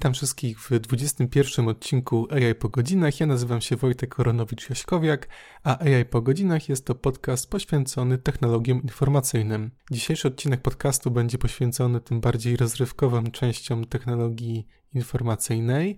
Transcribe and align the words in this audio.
Witam 0.00 0.14
wszystkich 0.14 0.60
w 0.60 0.78
21 0.78 1.68
odcinku 1.68 2.28
AI 2.30 2.54
po 2.54 2.68
godzinach. 2.68 3.20
Ja 3.20 3.26
nazywam 3.26 3.60
się 3.60 3.76
Wojtek 3.76 4.14
Koronowicz-Jaśkowiak, 4.14 5.18
a 5.64 5.78
AI 5.78 6.04
po 6.04 6.22
godzinach 6.22 6.68
jest 6.68 6.86
to 6.86 6.94
podcast 6.94 7.50
poświęcony 7.50 8.18
technologiom 8.18 8.82
informacyjnym. 8.82 9.70
Dzisiejszy 9.90 10.28
odcinek 10.28 10.60
podcastu 10.60 11.10
będzie 11.10 11.38
poświęcony 11.38 12.00
tym 12.00 12.20
bardziej 12.20 12.56
rozrywkowym 12.56 13.30
częściom 13.30 13.84
technologii 13.84 14.66
informacyjnej. 14.94 15.96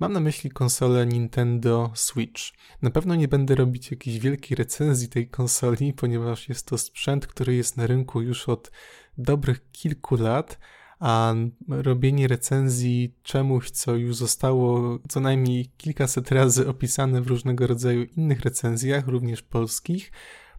Mam 0.00 0.12
na 0.12 0.20
myśli 0.20 0.50
konsolę 0.50 1.06
Nintendo 1.06 1.90
Switch. 1.94 2.42
Na 2.82 2.90
pewno 2.90 3.14
nie 3.14 3.28
będę 3.28 3.54
robić 3.54 3.90
jakiejś 3.90 4.18
wielkiej 4.18 4.56
recenzji 4.56 5.08
tej 5.08 5.28
konsoli, 5.28 5.92
ponieważ 5.92 6.48
jest 6.48 6.66
to 6.66 6.78
sprzęt, 6.78 7.26
który 7.26 7.54
jest 7.54 7.76
na 7.76 7.86
rynku 7.86 8.20
już 8.20 8.48
od 8.48 8.70
dobrych 9.18 9.70
kilku 9.72 10.16
lat 10.16 10.58
a 11.02 11.34
robienie 11.68 12.28
recenzji 12.28 13.14
czemuś, 13.22 13.70
co 13.70 13.96
już 13.96 14.16
zostało 14.16 14.98
co 15.08 15.20
najmniej 15.20 15.70
kilkaset 15.76 16.32
razy 16.32 16.68
opisane 16.68 17.22
w 17.22 17.26
różnego 17.26 17.66
rodzaju 17.66 18.02
innych 18.16 18.40
recenzjach, 18.40 19.08
również 19.08 19.42
polskich, 19.42 20.12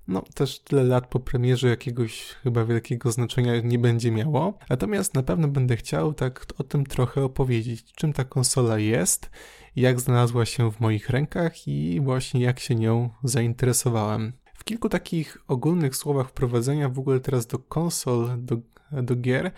no 0.07 0.23
też 0.33 0.59
tyle 0.59 0.83
lat 0.83 1.07
po 1.07 1.19
premierze 1.19 1.69
jakiegoś 1.69 2.23
chyba 2.23 2.65
wielkiego 2.65 3.11
znaczenia 3.11 3.61
nie 3.61 3.79
będzie 3.79 4.11
miało. 4.11 4.57
Natomiast 4.69 5.13
na 5.13 5.23
pewno 5.23 5.47
będę 5.47 5.77
chciał 5.77 6.13
tak 6.13 6.45
o 6.57 6.63
tym 6.63 6.85
trochę 6.85 7.23
opowiedzieć, 7.23 7.83
czym 7.95 8.13
ta 8.13 8.23
konsola 8.23 8.79
jest, 8.79 9.29
jak 9.75 9.99
znalazła 9.99 10.45
się 10.45 10.71
w 10.71 10.79
moich 10.79 11.09
rękach 11.09 11.67
i 11.67 12.01
właśnie 12.01 12.41
jak 12.41 12.59
się 12.59 12.75
nią 12.75 13.09
zainteresowałem. 13.23 14.33
W 14.53 14.63
kilku 14.63 14.89
takich 14.89 15.37
ogólnych 15.47 15.95
słowach 15.95 16.29
wprowadzenia 16.29 16.89
w 16.89 16.99
ogóle 16.99 17.19
teraz 17.19 17.47
do 17.47 17.59
konsol, 17.59 18.29
do, 18.37 18.57
do 18.91 19.15
gier, 19.15 19.51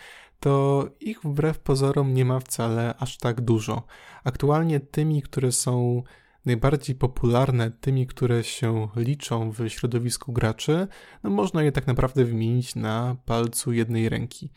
to 0.45 0.89
ich 0.99 1.19
wbrew 1.23 1.59
pozorom 1.59 2.13
nie 2.13 2.25
ma 2.25 2.39
wcale 2.39 2.95
aż 2.99 3.17
tak 3.17 3.41
dużo. 3.41 3.83
Aktualnie 4.23 4.79
tymi, 4.79 5.21
które 5.21 5.51
są 5.51 6.03
najbardziej 6.45 6.95
popularne, 6.95 7.71
tymi, 7.71 8.07
które 8.07 8.43
się 8.43 8.87
liczą 8.95 9.51
w 9.51 9.69
środowisku 9.69 10.33
graczy, 10.33 10.87
no 11.23 11.29
można 11.29 11.63
je 11.63 11.71
tak 11.71 11.87
naprawdę 11.87 12.25
wymienić 12.25 12.75
na 12.75 13.15
palcu 13.25 13.73
jednej 13.73 14.09
ręki. 14.09 14.51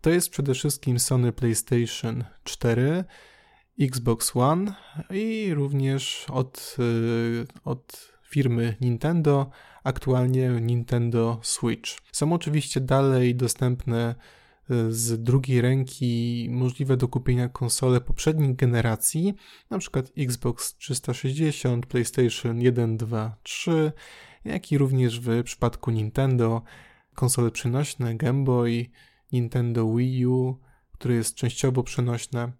To 0.00 0.10
jest 0.10 0.30
przede 0.30 0.54
wszystkim 0.54 0.98
Sony 0.98 1.32
PlayStation 1.32 2.24
4, 2.44 3.04
Xbox 3.80 4.36
One 4.36 4.74
i 5.10 5.54
również 5.54 6.26
od, 6.30 6.76
y, 6.78 7.46
od 7.64 8.10
firmy 8.28 8.76
Nintendo, 8.80 9.50
aktualnie 9.84 10.48
Nintendo 10.48 11.40
Switch. 11.42 11.90
Są 12.12 12.32
oczywiście 12.32 12.80
dalej 12.80 13.34
dostępne 13.34 14.14
z 14.88 15.22
drugiej 15.22 15.60
ręki 15.60 16.46
możliwe 16.50 16.96
do 16.96 17.08
kupienia 17.08 17.48
konsole 17.48 18.00
poprzednich 18.00 18.56
generacji, 18.56 19.34
np. 19.70 20.02
Xbox 20.16 20.76
360, 20.76 21.86
PlayStation 21.86 22.60
1, 22.60 22.96
2, 22.96 23.36
3, 23.42 23.92
jak 24.44 24.72
i 24.72 24.78
również 24.78 25.20
w 25.20 25.42
przypadku 25.44 25.90
Nintendo 25.90 26.62
konsole 27.14 27.50
przenośne 27.50 28.14
Game 28.14 28.44
Boy, 28.44 28.86
Nintendo 29.32 29.94
Wii 29.94 30.26
U, 30.26 30.58
które 30.92 31.14
jest 31.14 31.34
częściowo 31.34 31.82
przenośne, 31.82 32.52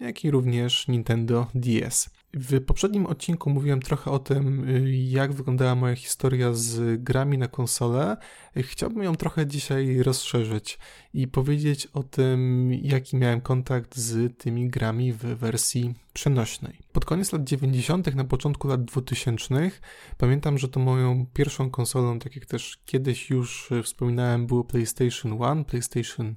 jak 0.00 0.24
i 0.24 0.30
również 0.30 0.88
Nintendo 0.88 1.46
DS. 1.54 2.10
W 2.34 2.64
poprzednim 2.64 3.06
odcinku 3.06 3.50
mówiłem 3.50 3.80
trochę 3.80 4.10
o 4.10 4.18
tym, 4.18 4.68
y, 4.68 4.96
jak 4.96 5.32
wyglądała 5.32 5.74
moja 5.74 5.96
historia 5.96 6.52
z 6.52 7.02
grami 7.02 7.38
na 7.38 7.48
konsolę. 7.48 8.16
Chciałbym 8.56 9.02
ją 9.02 9.16
trochę 9.16 9.46
dzisiaj 9.46 9.98
rozszerzyć 10.02 10.78
i 11.14 11.28
powiedzieć 11.28 11.86
o 11.86 12.02
tym, 12.02 12.70
jaki 12.72 13.16
miałem 13.16 13.40
kontakt 13.40 13.96
z 13.96 14.38
tymi 14.38 14.68
grami 14.70 15.12
w 15.12 15.18
wersji 15.18 15.94
przenośnej. 16.12 16.78
Koniec 17.08 17.32
lat 17.32 17.44
90., 17.44 18.14
na 18.14 18.24
początku 18.24 18.68
lat 18.68 18.84
2000, 18.84 19.70
pamiętam, 20.18 20.58
że 20.58 20.68
to 20.68 20.80
moją 20.80 21.26
pierwszą 21.32 21.70
konsolą, 21.70 22.18
tak 22.18 22.36
jak 22.36 22.46
też 22.46 22.82
kiedyś 22.84 23.30
już 23.30 23.70
wspominałem, 23.82 24.46
było 24.46 24.64
PlayStation 24.64 25.32
1, 25.32 25.64
PlayStation 25.64 26.34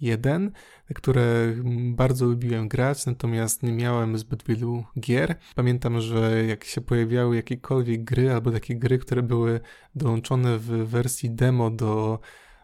1, 0.00 0.52
które 0.94 1.54
bardzo 1.90 2.26
lubiłem 2.26 2.68
grać, 2.68 3.06
natomiast 3.06 3.62
nie 3.62 3.72
miałem 3.72 4.18
zbyt 4.18 4.44
wielu 4.44 4.84
gier. 5.00 5.36
Pamiętam, 5.54 6.00
że 6.00 6.44
jak 6.44 6.64
się 6.64 6.80
pojawiały 6.80 7.36
jakiekolwiek 7.36 8.04
gry 8.04 8.32
albo 8.32 8.50
takie 8.50 8.76
gry, 8.76 8.98
które 8.98 9.22
były 9.22 9.60
dołączone 9.94 10.58
w 10.58 10.66
wersji 10.66 11.30
demo 11.30 11.70
do 11.70 12.18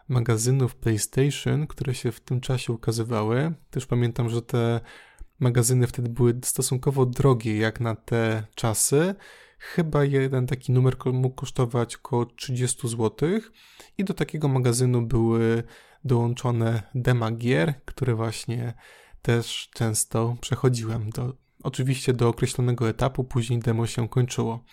magazynów 0.09 0.75
PlayStation, 0.75 1.67
które 1.67 1.95
się 1.95 2.11
w 2.11 2.19
tym 2.19 2.41
czasie 2.41 2.73
ukazywały. 2.73 3.53
Też 3.69 3.85
pamiętam, 3.85 4.29
że 4.29 4.41
te 4.41 4.81
magazyny 5.41 5.87
wtedy 5.87 6.09
były 6.09 6.39
stosunkowo 6.43 7.05
drogie 7.05 7.57
jak 7.57 7.79
na 7.79 7.95
te 7.95 8.43
czasy. 8.55 9.15
Chyba 9.59 10.03
jeden 10.03 10.47
taki 10.47 10.71
numer 10.71 10.95
mógł 11.05 11.35
kosztować 11.35 11.95
około 11.95 12.25
30 12.25 12.87
zł 12.87 13.29
i 13.97 14.03
do 14.03 14.13
takiego 14.13 14.47
magazynu 14.47 15.01
były 15.01 15.63
dołączone 16.03 16.83
dema 16.95 17.31
gier, 17.31 17.73
które 17.85 18.15
właśnie 18.15 18.73
też 19.21 19.69
często 19.73 20.35
przechodziłem. 20.41 21.09
Do, 21.09 21.33
oczywiście 21.63 22.13
do 22.13 22.29
określonego 22.29 22.89
etapu, 22.89 23.23
później 23.23 23.59
demo 23.59 23.87
się 23.87 24.09
kończyło. 24.09 24.63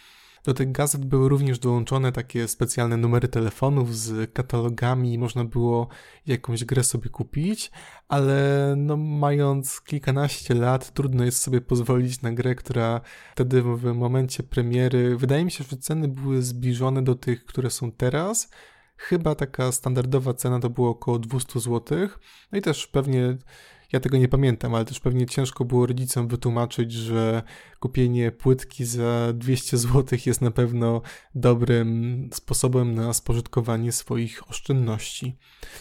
Do 0.45 0.55
tych 0.55 0.73
gazet 0.73 1.05
były 1.05 1.29
również 1.29 1.59
dołączone 1.59 2.13
takie 2.13 2.49
specjalne 2.49 2.97
numery 2.97 3.29
telefonów 3.29 3.97
z 3.97 4.33
katalogami, 4.33 5.19
można 5.19 5.45
było 5.45 5.89
jakąś 6.27 6.65
grę 6.65 6.85
sobie 6.85 7.11
kupić, 7.11 7.71
ale 8.09 8.75
no, 8.77 8.97
mając 8.97 9.81
kilkanaście 9.81 10.55
lat, 10.55 10.93
trudno 10.93 11.25
jest 11.25 11.43
sobie 11.43 11.61
pozwolić 11.61 12.23
na 12.23 12.33
grę, 12.33 12.55
która 12.55 13.01
wtedy 13.33 13.63
w 13.63 13.95
momencie 13.95 14.43
premiery, 14.43 15.17
wydaje 15.17 15.45
mi 15.45 15.51
się, 15.51 15.65
że 15.65 15.77
ceny 15.77 16.09
były 16.09 16.43
zbliżone 16.43 17.03
do 17.03 17.15
tych, 17.15 17.45
które 17.45 17.71
są 17.71 17.93
teraz. 17.93 18.51
Chyba 18.97 19.35
taka 19.35 19.73
standardowa 19.73 20.35
cena 20.35 20.61
to 20.61 20.71
było 20.71 20.91
około 20.91 21.19
200 21.19 21.61
zł. 21.61 22.09
No 22.53 22.59
i 22.59 22.63
też 22.63 22.87
pewnie 22.87 23.37
ja 23.93 24.01
tego 24.01 24.19
nie 24.19 24.29
pamiętam, 24.29 24.75
ale 24.75 24.85
też 24.85 25.01
pewnie 25.01 25.27
ciężko 25.27 25.65
było 25.65 25.87
rodzicom 25.87 26.29
wytłumaczyć, 26.29 26.93
że 26.93 27.43
kupienie 27.81 28.33
płytki 28.33 28.85
za 28.85 29.33
200 29.33 29.79
zł 29.79 30.19
jest 30.27 30.41
na 30.41 30.51
pewno 30.51 31.03
dobrym 31.35 32.31
sposobem 32.33 32.95
na 32.95 33.13
spożytkowanie 33.13 33.93
swoich 33.93 34.51
oszczędności. 34.51 35.37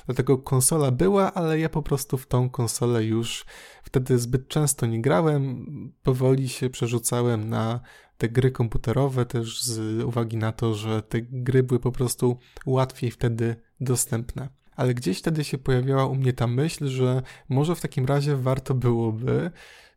Dlatego 0.06 0.38
konsola 0.38 0.92
była, 0.92 1.34
ale 1.34 1.60
ja 1.60 1.70
po 1.70 1.82
prostu 1.82 2.18
w 2.18 2.28
tą 2.28 2.50
konsolę 2.50 3.04
już 3.04 3.46
wtedy 3.84 4.20
zbyt 4.20 4.48
często 4.48 4.86
nie 4.86 5.02
grałem. 5.02 5.66
Powoli 6.04 6.50
się 6.50 6.70
przerzucałem 6.70 7.50
na 7.50 7.80
te 8.18 8.30
gry 8.30 8.52
komputerowe, 8.52 9.26
też 9.26 9.64
z 9.64 10.04
uwagi 10.04 10.38
na 10.38 10.52
to, 10.52 10.74
że 10.74 11.02
te 11.02 11.22
gry 11.22 11.64
były 11.64 11.80
po 11.80 11.92
prostu 11.92 12.38
łatwiej 12.66 13.12
wtedy 13.12 13.56
dostępne 13.80 14.50
ale 14.78 14.94
gdzieś 14.94 15.20
wtedy 15.20 15.44
się 15.44 15.58
pojawiała 15.58 16.06
u 16.06 16.16
mnie 16.16 16.34
ta 16.34 16.48
myśl, 16.48 16.88
że 16.88 17.22
może 17.50 17.76
w 17.76 17.82
takim 17.82 18.06
razie 18.06 18.36
warto 18.36 18.74
byłoby 18.74 19.52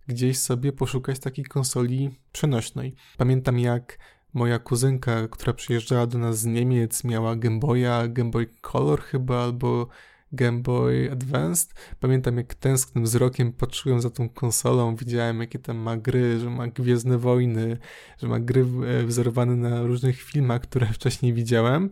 gdzieś 0.08 0.38
sobie 0.38 0.72
poszukać 0.72 1.18
takiej 1.18 1.44
konsoli 1.44 2.10
przenośnej. 2.32 2.94
Pamiętam 3.16 3.58
jak 3.58 3.98
moja 4.34 4.58
kuzynka, 4.58 5.28
która 5.28 5.52
przyjeżdżała 5.52 6.06
do 6.06 6.18
nas 6.18 6.38
z 6.38 6.46
Niemiec, 6.46 7.04
miała 7.04 7.36
Game 7.36 7.58
Boya, 7.58 8.08
Game 8.08 8.30
Boy 8.30 8.46
Color 8.60 9.02
chyba, 9.02 9.44
albo 9.44 9.88
Game 10.32 10.58
Boy 10.58 11.08
Advanced. 11.12 11.74
Pamiętam 12.00 12.36
jak 12.36 12.54
tęsknym 12.54 13.04
wzrokiem 13.04 13.52
patrzyłem 13.52 14.00
za 14.00 14.10
tą 14.10 14.28
konsolą, 14.28 14.96
widziałem 14.96 15.40
jakie 15.40 15.58
tam 15.58 15.76
ma 15.76 15.96
gry, 15.96 16.38
że 16.38 16.50
ma 16.50 16.66
Gwiezdne 16.66 17.18
Wojny, 17.18 17.78
że 18.18 18.28
ma 18.28 18.40
gry 18.40 18.66
e, 18.86 19.04
wzorowane 19.04 19.56
na 19.56 19.82
różnych 19.82 20.22
filmach, 20.22 20.60
które 20.62 20.86
wcześniej 20.98 21.32
widziałem. 21.32 21.90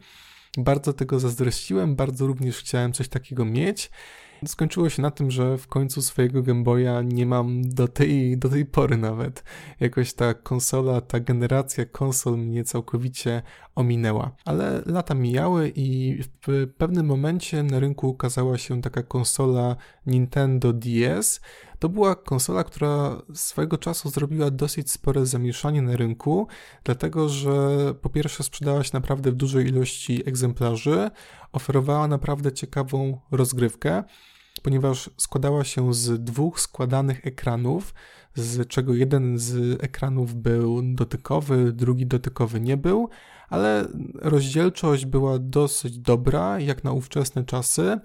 Bardzo 0.56 0.93
tego 0.93 1.21
zazdrościłem, 1.21 1.97
bardzo 1.97 2.27
również 2.27 2.59
chciałem 2.59 2.93
coś 2.93 3.09
takiego 3.09 3.45
mieć. 3.45 3.91
Skończyło 4.47 4.91
się 4.91 5.03
na 5.03 5.11
tym, 5.11 5.31
że 5.31 5.59
w 5.59 5.67
końcu 5.67 6.03
swojego 6.03 6.43
Game 6.43 6.62
Boya 6.62 7.03
nie 7.05 7.27
mam 7.27 7.62
do 7.62 7.89
tej, 7.89 8.39
do 8.39 8.49
tej 8.49 8.67
pory 8.67 8.97
nawet. 8.97 9.45
Jakoś 9.81 10.12
ta 10.12 10.35
konsola, 10.35 11.00
ta 11.00 11.21
generacja 11.21 11.85
konsol 11.87 12.39
mnie 12.39 12.65
całkowicie 12.65 13.43
ominęła. 13.75 14.37
Ale 14.45 14.83
lata 14.87 15.15
mijały 15.15 15.73
i 15.77 16.19
w 16.47 16.67
pewnym 16.79 17.06
momencie 17.06 17.62
na 17.62 17.81
rynku 17.81 18.09
ukazała 18.09 18.59
się 18.59 18.83
taka 18.83 19.03
konsola 19.03 19.77
Nintendo 20.06 20.73
DS. 20.73 21.41
To 21.79 21.89
była 21.89 22.15
konsola, 22.15 22.65
która 22.65 23.23
swojego 23.35 23.79
czasu 23.79 24.11
zrobiła 24.11 24.51
dosyć 24.51 24.91
spore 24.91 25.27
zamieszanie 25.27 25.83
na 25.83 25.97
rynku, 25.97 26.47
dlatego 26.85 27.29
że 27.29 27.51
po 27.95 28.09
pierwsze 28.09 28.43
sprzedała 28.43 28.85
się 28.85 28.91
naprawdę 28.93 29.31
w 29.31 29.35
dużej 29.35 29.67
ilości 29.67 30.29
egzemplarzy, 30.29 31.11
oferowała 31.53 32.09
naprawdę 32.09 32.53
ciekawą 32.53 33.21
rozgrywkę 33.31 34.05
ponieważ 34.63 35.11
składała 35.17 35.65
się 35.65 35.95
z 35.95 36.25
dwóch 36.25 36.61
składanych 36.61 37.27
ekranów, 37.27 37.95
z 38.35 38.69
czego 38.69 38.95
jeden 38.95 39.39
z 39.39 39.83
ekranów 39.85 40.35
był 40.35 40.83
dotykowy, 40.95 41.73
drugi 41.73 42.07
dotykowy 42.07 42.61
nie 42.61 42.77
był, 42.77 43.09
ale 43.49 43.89
rozdzielczość 44.15 45.07
była 45.07 45.39
dosyć 45.39 45.99
dobra, 45.99 46.61
jak 46.61 46.85
na 46.85 46.93
ówczesne 46.93 47.45
czasy. 47.45 47.99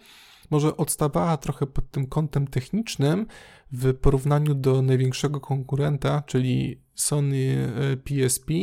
Może 0.52 0.78
odstawała 0.78 1.38
trochę 1.38 1.68
pod 1.68 1.92
tym 1.92 2.08
kątem 2.08 2.48
technicznym, 2.48 3.28
w 3.74 3.94
porównaniu 3.94 4.56
do 4.56 4.82
największego 4.82 5.40
konkurenta, 5.40 6.24
czyli 6.26 6.82
Sony 6.96 7.72
PSP, 8.04 8.54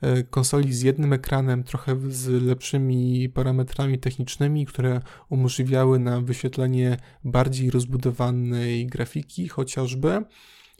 E, 0.00 0.22
konsoli 0.22 0.72
z 0.72 0.82
jednym 0.82 1.12
ekranem, 1.12 1.64
trochę 1.64 1.96
z 2.08 2.42
lepszymi 2.42 3.28
parametrami 3.28 3.98
technicznymi, 3.98 4.66
które 4.66 5.00
umożliwiały 5.28 5.98
nam 5.98 6.24
wyświetlenie 6.24 6.96
bardziej 7.24 7.70
rozbudowanej 7.70 8.86
grafiki 8.86 9.48
chociażby 9.48 10.24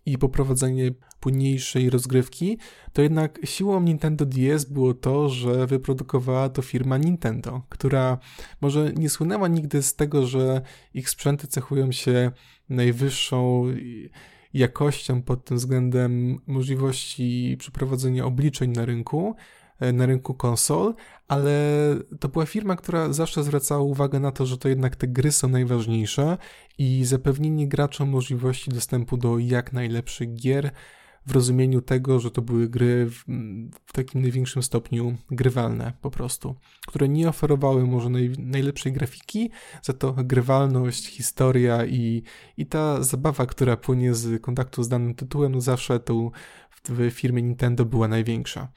i 0.07 0.19
poprowadzenie 0.19 0.91
płynniejszej 1.21 1.91
rozgrywki, 1.91 2.59
to 2.93 3.03
jednak 3.03 3.39
siłą 3.45 3.81
Nintendo 3.81 4.27
DS 4.27 4.65
było 4.65 4.95
to, 4.95 5.29
że 5.29 5.67
wyprodukowała 5.67 6.49
to 6.49 6.63
firma 6.63 6.97
Nintendo, 6.97 7.63
która 7.69 8.19
może 8.61 8.93
nie 8.93 9.11
słynęła 9.11 9.49
nigdy 9.49 9.83
z 9.83 9.97
tego, 9.97 10.27
że 10.27 10.61
ich 10.95 11.11
sprzęty 11.11 11.47
cechują 11.47 11.93
się 11.93 12.31
najwyższą 12.69 13.65
jakością 14.55 15.23
pod 15.23 15.45
tym 15.45 15.57
względem 15.57 16.41
możliwości 16.47 17.57
przeprowadzenia 17.59 18.25
obliczeń 18.25 18.71
na 18.71 18.85
rynku, 18.85 19.37
na 19.93 20.07
rynku 20.07 20.35
konsol, 20.35 20.95
ale 21.29 21.53
to 22.21 22.29
była 22.29 22.47
firma, 22.47 22.77
która 22.77 23.13
zawsze 23.13 23.45
zwracała 23.45 23.83
uwagę 23.83 24.21
na 24.21 24.33
to, 24.33 24.47
że 24.47 24.59
to 24.59 24.69
jednak 24.69 24.97
te 24.97 25.09
gry 25.09 25.33
są 25.33 25.49
najważniejsze 25.49 26.39
i 26.79 27.05
zapewnienie 27.05 27.69
graczom 27.69 28.09
możliwości 28.09 28.71
dostępu 28.71 29.17
do 29.17 29.39
jak 29.39 29.73
najlepszych 29.73 30.35
gier 30.35 30.71
w 31.27 31.33
rozumieniu 31.33 31.81
tego, 31.83 32.21
że 32.21 32.31
to 32.31 32.43
były 32.43 32.69
gry 32.69 33.07
w, 33.11 33.25
w, 33.87 33.93
takim 33.93 34.23
największym 34.23 34.63
stopniu 34.63 35.17
grywalne 35.31 35.93
po 36.01 36.11
prostu, 36.11 36.55
które 36.87 37.09
nie 37.09 37.29
oferowały 37.29 37.87
może 37.87 38.11
naj, 38.11 38.33
najlepszej 38.39 38.93
grafiki, 38.93 39.51
za 39.83 39.93
to 39.93 40.13
grywalność, 40.13 41.07
historia 41.07 41.87
i, 41.87 42.23
i 42.57 42.67
ta 42.67 43.03
zabawa, 43.03 43.47
która 43.47 43.77
płynie 43.77 44.15
z 44.15 44.43
kontaktu 44.43 44.83
z 44.83 44.89
danym 44.89 45.15
tytułem, 45.15 45.61
zawsze 45.61 46.01
tu 46.01 46.33
w 46.89 47.11
firmie 47.11 47.43
Nintendo 47.43 47.85
była 47.85 48.09
największa. 48.09 48.69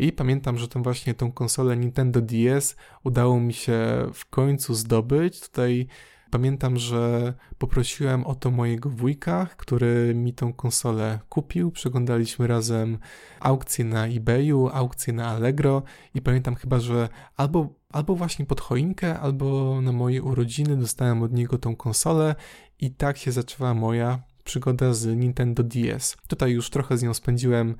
I 0.00 0.12
pamiętam, 0.12 0.58
że 0.58 0.68
tą 0.68 0.82
właśnie 0.82 1.14
tą 1.14 1.32
konsolę 1.32 1.76
Nintendo 1.76 2.20
DS 2.20 2.76
udało 3.04 3.40
mi 3.40 3.52
się 3.52 3.78
w 4.14 4.26
końcu 4.26 4.74
zdobyć. 4.74 5.40
Tutaj 5.40 5.86
Pamiętam, 6.30 6.76
że 6.76 7.34
poprosiłem 7.58 8.26
o 8.26 8.34
to 8.34 8.50
mojego 8.50 8.90
wujka, 8.90 9.46
który 9.56 10.14
mi 10.14 10.32
tą 10.32 10.52
konsolę 10.52 11.18
kupił. 11.28 11.70
Przeglądaliśmy 11.70 12.46
razem 12.46 12.98
aukcje 13.40 13.84
na 13.84 14.06
eBayu, 14.06 14.68
aukcje 14.72 15.12
na 15.12 15.26
Allegro 15.28 15.82
i 16.14 16.22
pamiętam 16.22 16.54
chyba, 16.54 16.80
że 16.80 17.08
albo, 17.36 17.68
albo 17.92 18.14
właśnie 18.14 18.46
pod 18.46 18.60
choinkę, 18.60 19.20
albo 19.20 19.80
na 19.80 19.92
moje 19.92 20.22
urodziny 20.22 20.76
dostałem 20.76 21.22
od 21.22 21.32
niego 21.32 21.58
tą 21.58 21.76
konsolę 21.76 22.34
i 22.80 22.90
tak 22.90 23.18
się 23.18 23.32
zaczęła 23.32 23.74
moja 23.74 24.22
przygoda 24.44 24.94
z 24.94 25.06
Nintendo 25.16 25.62
DS. 25.62 26.16
Tutaj 26.28 26.52
już 26.52 26.70
trochę 26.70 26.98
z 26.98 27.02
nią 27.02 27.14
spędziłem 27.14 27.76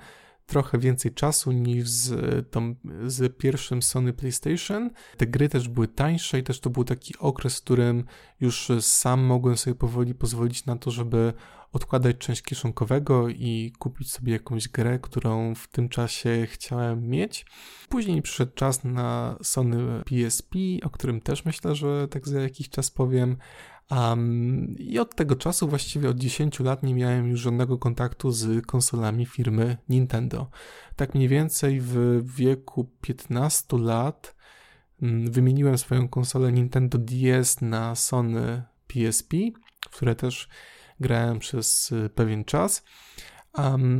trochę 0.50 0.78
więcej 0.78 1.14
czasu 1.14 1.52
niż 1.52 1.88
z, 1.88 2.10
tą, 2.50 2.74
z 3.06 3.36
pierwszym 3.36 3.82
Sony 3.82 4.12
PlayStation. 4.12 4.90
Te 5.16 5.26
gry 5.26 5.48
też 5.48 5.68
były 5.68 5.88
tańsze 5.88 6.38
i 6.38 6.42
też 6.42 6.60
to 6.60 6.70
był 6.70 6.84
taki 6.84 7.14
okres, 7.18 7.58
w 7.58 7.62
którym 7.62 8.04
już 8.40 8.68
sam 8.80 9.20
mogłem 9.20 9.56
sobie 9.56 9.74
powoli 9.74 10.14
pozwolić 10.14 10.66
na 10.66 10.76
to, 10.76 10.90
żeby 10.90 11.32
odkładać 11.72 12.18
część 12.18 12.42
kieszonkowego 12.42 13.28
i 13.28 13.72
kupić 13.78 14.12
sobie 14.12 14.32
jakąś 14.32 14.68
grę, 14.68 14.98
którą 14.98 15.54
w 15.54 15.68
tym 15.68 15.88
czasie 15.88 16.46
chciałem 16.50 17.08
mieć. 17.08 17.46
Później 17.88 18.22
przyszedł 18.22 18.52
czas 18.54 18.84
na 18.84 19.36
Sony 19.42 20.02
PSP, 20.04 20.58
o 20.82 20.90
którym 20.90 21.20
też 21.20 21.44
myślę, 21.44 21.74
że 21.74 22.08
tak 22.08 22.28
za 22.28 22.40
jakiś 22.40 22.68
czas 22.68 22.90
powiem, 22.90 23.36
Um, 23.90 24.76
I 24.78 24.98
od 24.98 25.14
tego 25.14 25.36
czasu, 25.36 25.68
właściwie 25.68 26.08
od 26.08 26.16
10 26.16 26.60
lat, 26.60 26.82
nie 26.82 26.94
miałem 26.94 27.28
już 27.28 27.40
żadnego 27.40 27.78
kontaktu 27.78 28.30
z 28.30 28.66
konsolami 28.66 29.26
firmy 29.26 29.76
Nintendo. 29.88 30.50
Tak 30.96 31.14
mniej 31.14 31.28
więcej 31.28 31.80
w 31.80 32.22
wieku 32.34 32.90
15 33.00 33.78
lat 33.78 34.36
um, 35.02 35.30
wymieniłem 35.30 35.78
swoją 35.78 36.08
konsolę 36.08 36.52
Nintendo 36.52 36.98
DS 36.98 37.60
na 37.60 37.94
Sony 37.94 38.62
PSP, 38.86 39.36
które 39.90 40.14
też 40.14 40.48
grałem 41.00 41.38
przez 41.38 41.92
y, 41.92 42.10
pewien 42.14 42.44
czas. 42.44 42.84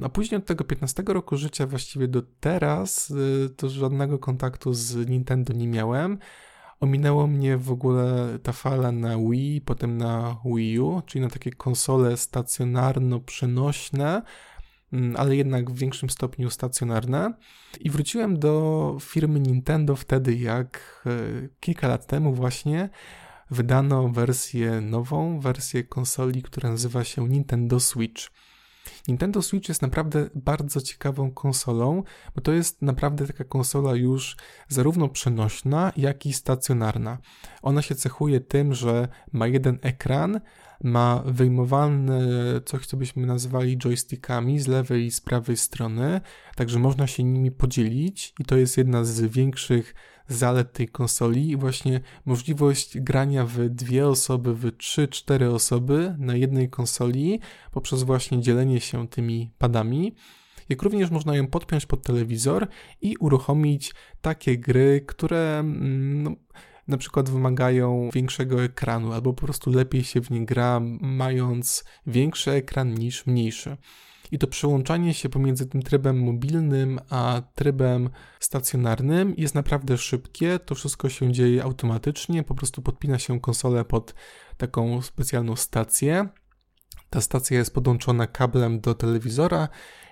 A 0.02 0.08
później 0.12 0.38
od 0.38 0.47
tego 0.47 0.64
15 0.64 1.02
roku 1.06 1.37
życia, 1.37 1.67
właściwie 1.67 2.08
do 2.08 2.23
teraz, 2.41 3.11
y, 3.11 3.50
to 3.56 3.69
żadnego 3.69 4.19
kontaktu 4.19 4.75
z 4.75 5.08
Nintendo 5.08 5.52
nie 5.52 5.69
miałem. 5.69 6.19
Ominęło 6.81 7.26
mnie 7.26 7.56
w 7.56 7.70
ogóle 7.70 8.38
ta 8.43 8.52
fala 8.52 8.93
na 8.93 9.19
Wii, 9.19 9.61
potem 9.61 9.97
na 9.97 10.37
Wii 10.44 10.81
U, 10.81 11.02
czyli 11.06 11.23
na 11.23 11.31
takie 11.31 11.50
konsole 11.50 12.17
stacjonarno-przenośne, 12.17 14.23
mm, 14.93 15.17
ale 15.17 15.37
jednak 15.37 15.70
w 15.70 15.79
większym 15.79 16.11
stopniu 16.11 16.50
stacjonarne. 16.50 17.35
I 17.81 17.91
wróciłem 17.91 18.38
do 18.38 18.96
firmy 19.00 19.41
Nintendo 19.41 19.96
wtedy, 19.96 20.35
jak 20.35 21.03
e, 21.06 21.11
kilka 21.61 21.88
lat 21.88 22.06
temu 22.06 22.35
właśnie 22.35 22.88
wydano 23.50 24.08
wersję 24.08 24.81
nową, 24.81 25.41
wersję 25.41 25.85
konsoli, 25.85 26.43
która 26.43 26.70
nazywa 26.70 27.05
się 27.05 27.29
Nintendo 27.29 27.81
Switch. 27.81 28.31
Nintendo 29.08 29.43
Switch 29.43 29.69
jest 29.69 29.82
naprawdę 29.82 30.31
bardzo 30.35 30.81
ciekawą 30.81 31.31
konsolą, 31.31 32.02
bo 32.35 32.41
to 32.41 32.52
jest 32.52 32.82
naprawdę 32.82 33.26
taka 33.26 33.44
konsola 33.44 33.94
już 33.94 34.37
zarówno 34.69 35.08
przenośna, 35.08 35.93
jak 35.97 36.26
i 36.26 36.32
stacjonarna. 36.32 37.19
Ona 37.62 37.82
się 37.82 37.94
cechuje 37.94 38.41
tym, 38.41 38.75
że 38.75 39.08
ma 39.32 39.47
jeden 39.47 39.79
ekran, 39.82 40.41
ma 40.85 41.23
wyjmowalne 41.27 42.21
coś, 42.65 42.87
co 42.87 42.97
byśmy 42.97 43.27
nazywali 43.27 43.79
joystickami 43.79 44.61
z 44.61 44.67
lewej 44.67 45.05
i 45.05 45.11
z 45.11 45.21
prawej 45.21 45.56
strony, 45.56 46.21
także 46.56 46.79
można 46.79 47.06
się 47.06 47.25
nimi 47.25 47.50
podzielić 47.50 48.35
i 48.38 48.44
to 48.44 48.56
jest 48.56 48.79
jedna 48.79 49.05
z 49.05 49.21
większych 49.21 49.94
zalet 50.29 50.72
tej 50.72 50.89
konsoli 50.89 51.51
i 51.51 51.56
właśnie 51.56 52.01
możliwość 52.25 53.01
grania 53.01 53.46
w 53.46 53.69
dwie 53.69 54.08
osoby, 54.08 54.55
w 54.55 54.77
trzy, 54.77 55.08
cztery 55.08 55.51
osoby 55.51 56.15
na 56.19 56.37
jednej 56.37 56.70
konsoli 56.70 57.41
poprzez 57.72 58.03
właśnie 58.03 58.41
dzielenie 58.41 58.81
się 58.81 59.08
tymi 59.08 59.51
padami. 59.58 60.15
Jak 60.69 60.82
również 60.82 61.10
można 61.10 61.37
ją 61.37 61.46
podpiąć 61.46 61.87
pod 61.87 62.03
telewizor 62.03 62.69
i 63.01 63.17
uruchomić 63.17 63.94
takie 64.20 64.58
gry, 64.58 65.05
które 65.06 65.58
mm, 65.58 66.22
no, 66.22 66.37
na 66.91 66.97
przykład 66.97 67.31
wymagają 67.31 68.11
większego 68.15 68.63
ekranu, 68.63 69.13
albo 69.13 69.32
po 69.32 69.47
prostu 69.47 69.70
lepiej 69.70 70.05
się 70.05 70.20
w 70.20 70.31
nie 70.31 70.47
gra, 70.47 70.81
mając 71.01 71.85
większy 72.06 72.51
ekran 72.51 72.94
niż 72.94 73.27
mniejszy 73.27 73.77
i 74.32 74.39
to 74.39 74.47
przełączanie 74.47 75.15
się 75.15 75.29
pomiędzy 75.29 75.67
tym 75.67 75.82
trybem 75.82 76.20
mobilnym 76.25 77.01
a 77.11 77.43
trybem 77.55 78.11
stacjonarnym 78.41 79.35
jest 79.37 79.55
naprawdę 79.55 79.99
szybkie. 79.99 80.59
To 80.59 80.75
wszystko 80.75 81.09
się 81.09 81.32
dzieje 81.32 81.63
automatycznie, 81.63 82.43
po 82.43 82.55
prostu 82.55 82.82
podpina 82.82 83.19
się 83.19 83.41
konsolę 83.41 83.85
pod 83.85 84.15
taką 84.56 85.03
specjalną 85.03 85.56
stację. 85.56 86.29
Ta 87.11 87.20
stacja 87.20 87.59
jest 87.59 87.75
podłączona 87.75 88.27
kablem 88.27 88.81
do 88.81 88.94
telewizora 88.94 89.69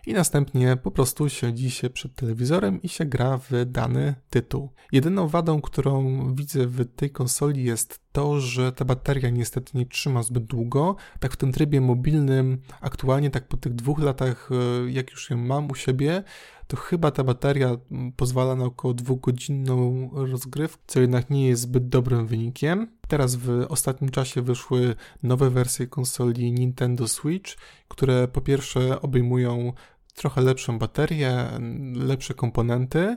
i 0.08 0.14
następnie 0.14 0.76
po 0.76 0.90
prostu 0.90 1.28
siedzi 1.28 1.70
się 1.70 1.90
przed 1.90 2.14
telewizorem 2.14 2.82
i 2.82 2.88
się 2.88 3.04
gra 3.04 3.38
w 3.38 3.50
dany 3.66 4.14
tytuł. 4.30 4.70
Jedyną 4.92 5.28
wadą, 5.28 5.60
którą 5.60 6.34
widzę 6.34 6.66
w 6.66 6.94
tej 6.96 7.10
konsoli 7.10 7.64
jest 7.64 8.00
to, 8.12 8.40
że 8.40 8.72
ta 8.72 8.84
bateria 8.84 9.30
niestety 9.30 9.78
nie 9.78 9.86
trzyma 9.86 10.22
zbyt 10.22 10.44
długo. 10.44 10.96
Tak 11.20 11.32
w 11.32 11.36
tym 11.36 11.52
trybie 11.52 11.80
mobilnym, 11.80 12.60
aktualnie 12.80 13.30
tak 13.30 13.48
po 13.48 13.56
tych 13.56 13.74
dwóch 13.74 13.98
latach, 13.98 14.50
e, 14.52 14.90
jak 14.90 15.10
już 15.10 15.30
ją 15.30 15.36
mam 15.36 15.70
u 15.70 15.74
siebie, 15.74 16.22
to 16.66 16.76
chyba 16.76 17.10
ta 17.10 17.24
bateria 17.24 17.76
pozwala 18.16 18.54
na 18.56 18.64
około 18.64 18.94
dwugodzinną 18.94 20.10
rozgrywkę, 20.12 20.82
co 20.86 21.00
jednak 21.00 21.30
nie 21.30 21.48
jest 21.48 21.62
zbyt 21.62 21.88
dobrym 21.88 22.26
wynikiem. 22.26 22.92
Teraz 23.08 23.36
w 23.36 23.66
ostatnim 23.68 24.10
czasie 24.10 24.42
wyszły 24.42 24.94
nowe 25.22 25.50
wersje 25.50 25.86
konsoli 25.86 26.52
Nintendo 26.52 27.08
Switch, 27.08 27.56
które 27.88 28.28
po 28.28 28.40
pierwsze 28.40 29.02
obejmują 29.02 29.72
trochę 30.18 30.40
lepszą 30.40 30.78
baterię, 30.78 31.48
lepsze 31.94 32.34
komponenty, 32.34 33.16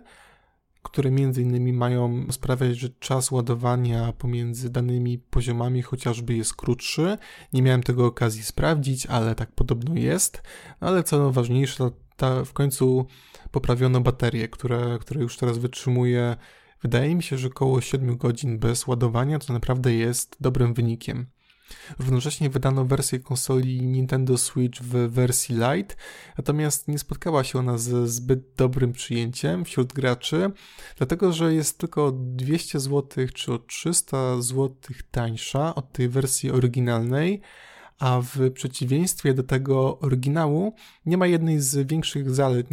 które 0.83 1.11
między 1.11 1.41
innymi 1.41 1.73
mają 1.73 2.31
sprawiać, 2.31 2.77
że 2.77 2.89
czas 2.89 3.31
ładowania 3.31 4.13
pomiędzy 4.13 4.69
danymi 4.69 5.19
poziomami 5.19 5.81
chociażby 5.81 6.33
jest 6.33 6.55
krótszy. 6.55 7.17
Nie 7.53 7.61
miałem 7.61 7.83
tego 7.83 8.05
okazji 8.05 8.43
sprawdzić, 8.43 9.05
ale 9.05 9.35
tak 9.35 9.51
podobno 9.51 9.95
jest. 9.95 10.43
No 10.81 10.87
ale 10.87 11.03
co 11.03 11.31
ważniejsze, 11.31 11.91
ta, 12.15 12.45
w 12.45 12.53
końcu 12.53 13.05
poprawiono 13.51 14.01
baterię, 14.01 14.47
która, 14.47 14.97
która 14.99 15.21
już 15.21 15.37
teraz 15.37 15.57
wytrzymuje, 15.57 16.35
wydaje 16.81 17.15
mi 17.15 17.23
się, 17.23 17.37
że 17.37 17.47
około 17.47 17.81
7 17.81 18.17
godzin 18.17 18.59
bez 18.59 18.87
ładowania, 18.87 19.39
co 19.39 19.53
naprawdę 19.53 19.93
jest 19.93 20.37
dobrym 20.39 20.73
wynikiem. 20.73 21.27
Równocześnie 21.99 22.49
wydano 22.49 22.85
wersję 22.85 23.19
konsoli 23.19 23.81
Nintendo 23.81 24.37
Switch 24.37 24.81
w 24.81 25.11
wersji 25.11 25.55
Lite, 25.55 25.95
natomiast 26.37 26.87
nie 26.87 26.99
spotkała 26.99 27.43
się 27.43 27.59
ona 27.59 27.77
ze 27.77 28.07
zbyt 28.07 28.39
dobrym 28.57 28.93
przyjęciem 28.93 29.65
wśród 29.65 29.93
graczy, 29.93 30.51
dlatego 30.97 31.33
że 31.33 31.53
jest 31.53 31.77
tylko 31.77 32.11
200 32.11 32.79
zł 32.79 33.27
czy 33.33 33.53
o 33.53 33.59
300 33.59 34.41
zł 34.41 34.75
tańsza 35.11 35.75
od 35.75 35.91
tej 35.91 36.09
wersji 36.09 36.51
oryginalnej, 36.51 37.41
a 37.99 38.21
w 38.21 38.51
przeciwieństwie 38.51 39.33
do 39.33 39.43
tego 39.43 39.99
oryginału 39.99 40.75
nie 41.05 41.17
ma 41.17 41.27
jednej 41.27 41.59
z 41.59 41.87
większych 41.87 42.29
zalet 42.29 42.67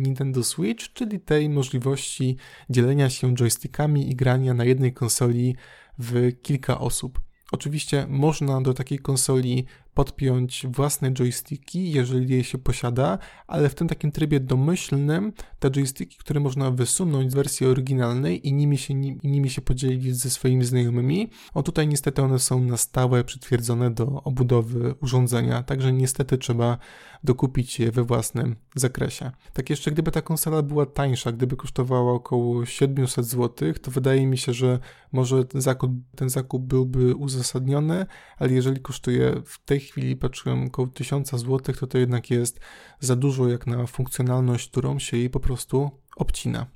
Nintendo 0.00 0.44
Switch, 0.44 0.92
czyli 0.92 1.20
tej 1.20 1.48
możliwości 1.48 2.36
dzielenia 2.70 3.10
się 3.10 3.34
joystickami 3.34 4.10
i 4.10 4.16
grania 4.16 4.54
na 4.54 4.64
jednej 4.64 4.92
konsoli 4.92 5.56
w 5.98 6.32
kilka 6.42 6.80
osób. 6.80 7.20
Oczywiście 7.54 8.06
można 8.08 8.60
do 8.60 8.74
takiej 8.74 8.98
konsoli 8.98 9.64
podpiąć 9.94 10.66
własne 10.70 11.12
joysticki, 11.12 11.92
jeżeli 11.92 12.36
je 12.36 12.44
się 12.44 12.58
posiada, 12.58 13.18
ale 13.46 13.68
w 13.68 13.74
tym 13.74 13.88
takim 13.88 14.12
trybie 14.12 14.40
domyślnym 14.40 15.32
te 15.58 15.70
joysticki, 15.70 16.16
które 16.16 16.40
można 16.40 16.70
wysunąć 16.70 17.32
z 17.32 17.34
wersji 17.34 17.66
oryginalnej 17.66 18.48
i 18.48 18.52
nimi 18.52 18.78
się, 18.78 18.94
nimi 18.94 19.50
się 19.50 19.62
podzielić 19.62 20.16
ze 20.16 20.30
swoimi 20.30 20.64
znajomymi, 20.64 21.30
o 21.54 21.62
tutaj 21.62 21.88
niestety 21.88 22.22
one 22.22 22.38
są 22.38 22.60
na 22.60 22.76
stałe 22.76 23.24
przytwierdzone 23.24 23.90
do 23.90 24.22
obudowy 24.22 24.94
urządzenia, 25.00 25.62
także 25.62 25.92
niestety 25.92 26.38
trzeba 26.38 26.78
dokupić 27.24 27.80
je 27.80 27.92
we 27.92 28.04
własnym 28.04 28.56
zakresie. 28.74 29.30
Tak 29.52 29.70
jeszcze 29.70 29.90
gdyby 29.90 30.10
ta 30.10 30.22
konsola 30.22 30.62
była 30.62 30.86
tańsza, 30.86 31.32
gdyby 31.32 31.56
kosztowała 31.56 32.12
około 32.12 32.66
700 32.66 33.24
zł, 33.24 33.72
to 33.82 33.90
wydaje 33.90 34.26
mi 34.26 34.38
się, 34.38 34.52
że 34.52 34.78
może 35.12 35.44
ten 35.44 35.60
zakup, 35.60 35.92
ten 36.16 36.28
zakup 36.28 36.62
byłby 36.62 37.14
uzasadniony, 37.14 38.06
ale 38.38 38.52
jeżeli 38.52 38.80
kosztuje 38.80 39.42
w 39.46 39.64
tej 39.64 39.80
chwili 39.84 40.16
patrzyłem 40.16 40.66
około 40.66 40.88
1000 40.88 41.30
zł, 41.30 41.58
to 41.80 41.86
to 41.86 41.98
jednak 41.98 42.30
jest 42.30 42.60
za 43.00 43.16
dużo 43.16 43.48
jak 43.48 43.66
na 43.66 43.86
funkcjonalność, 43.86 44.70
którą 44.70 44.98
się 44.98 45.16
jej 45.16 45.30
po 45.30 45.40
prostu 45.40 45.90
obcina. 46.16 46.66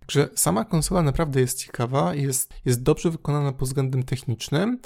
Także 0.00 0.28
sama 0.34 0.64
konsola 0.64 1.02
naprawdę 1.02 1.40
jest 1.40 1.64
ciekawa, 1.64 2.14
jest, 2.14 2.54
jest 2.64 2.82
dobrze 2.82 3.10
wykonana 3.10 3.52
pod 3.52 3.68
względem 3.68 4.02
technicznym 4.02 4.78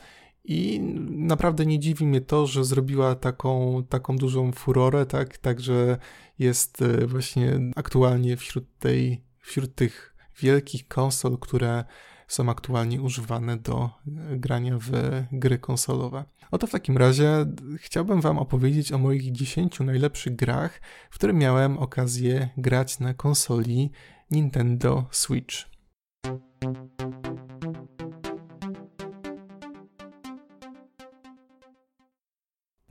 i 0.45 0.81
naprawdę 1.11 1.67
nie 1.67 1.79
dziwi 1.79 2.07
mnie 2.07 2.21
to, 2.21 2.47
że 2.47 2.65
zrobiła 2.65 3.15
taką, 3.15 3.83
taką 3.89 4.17
dużą 4.17 4.53
furorę, 4.53 5.07
tak, 5.07 5.39
także 5.39 5.99
jest 6.39 6.83
e, 6.83 7.07
właśnie 7.07 7.61
aktualnie 7.77 8.37
wśród 8.37 8.79
tej, 8.79 9.25
wśród 9.39 9.75
tych 9.75 10.15
wielkich 10.41 10.89
konsol, 10.89 11.39
które 11.39 11.85
są 12.29 12.49
aktualnie 12.49 13.03
używane 13.03 13.57
do 13.57 13.85
e, 13.85 14.37
grania 14.37 14.79
w 14.79 14.91
gry 15.33 15.59
konsolowe. 15.59 16.25
Oto 16.51 16.67
w 16.67 16.71
takim 16.71 16.97
razie 16.99 17.47
chciałbym 17.77 18.21
Wam 18.21 18.39
opowiedzieć 18.39 18.93
o 18.93 18.99
moich 18.99 19.33
10 19.33 19.81
najlepszych 19.81 20.37
grach, 20.37 20.81
w 21.11 21.15
które 21.15 21.33
miałem 21.33 21.79
okazję 21.79 22.49
grać 22.57 22.99
na 22.99 23.15
konsoli 23.15 23.91
Nintendo 24.31 25.07
Switch. 25.11 25.55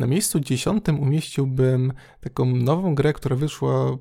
Na 0.01 0.08
miejscu 0.08 0.39
dziesiątym 0.39 1.00
umieściłbym 1.00 1.93
taką 2.22 2.46
nową 2.46 2.96
grę, 2.96 3.13
która 3.13 3.36
wyszła 3.36 3.98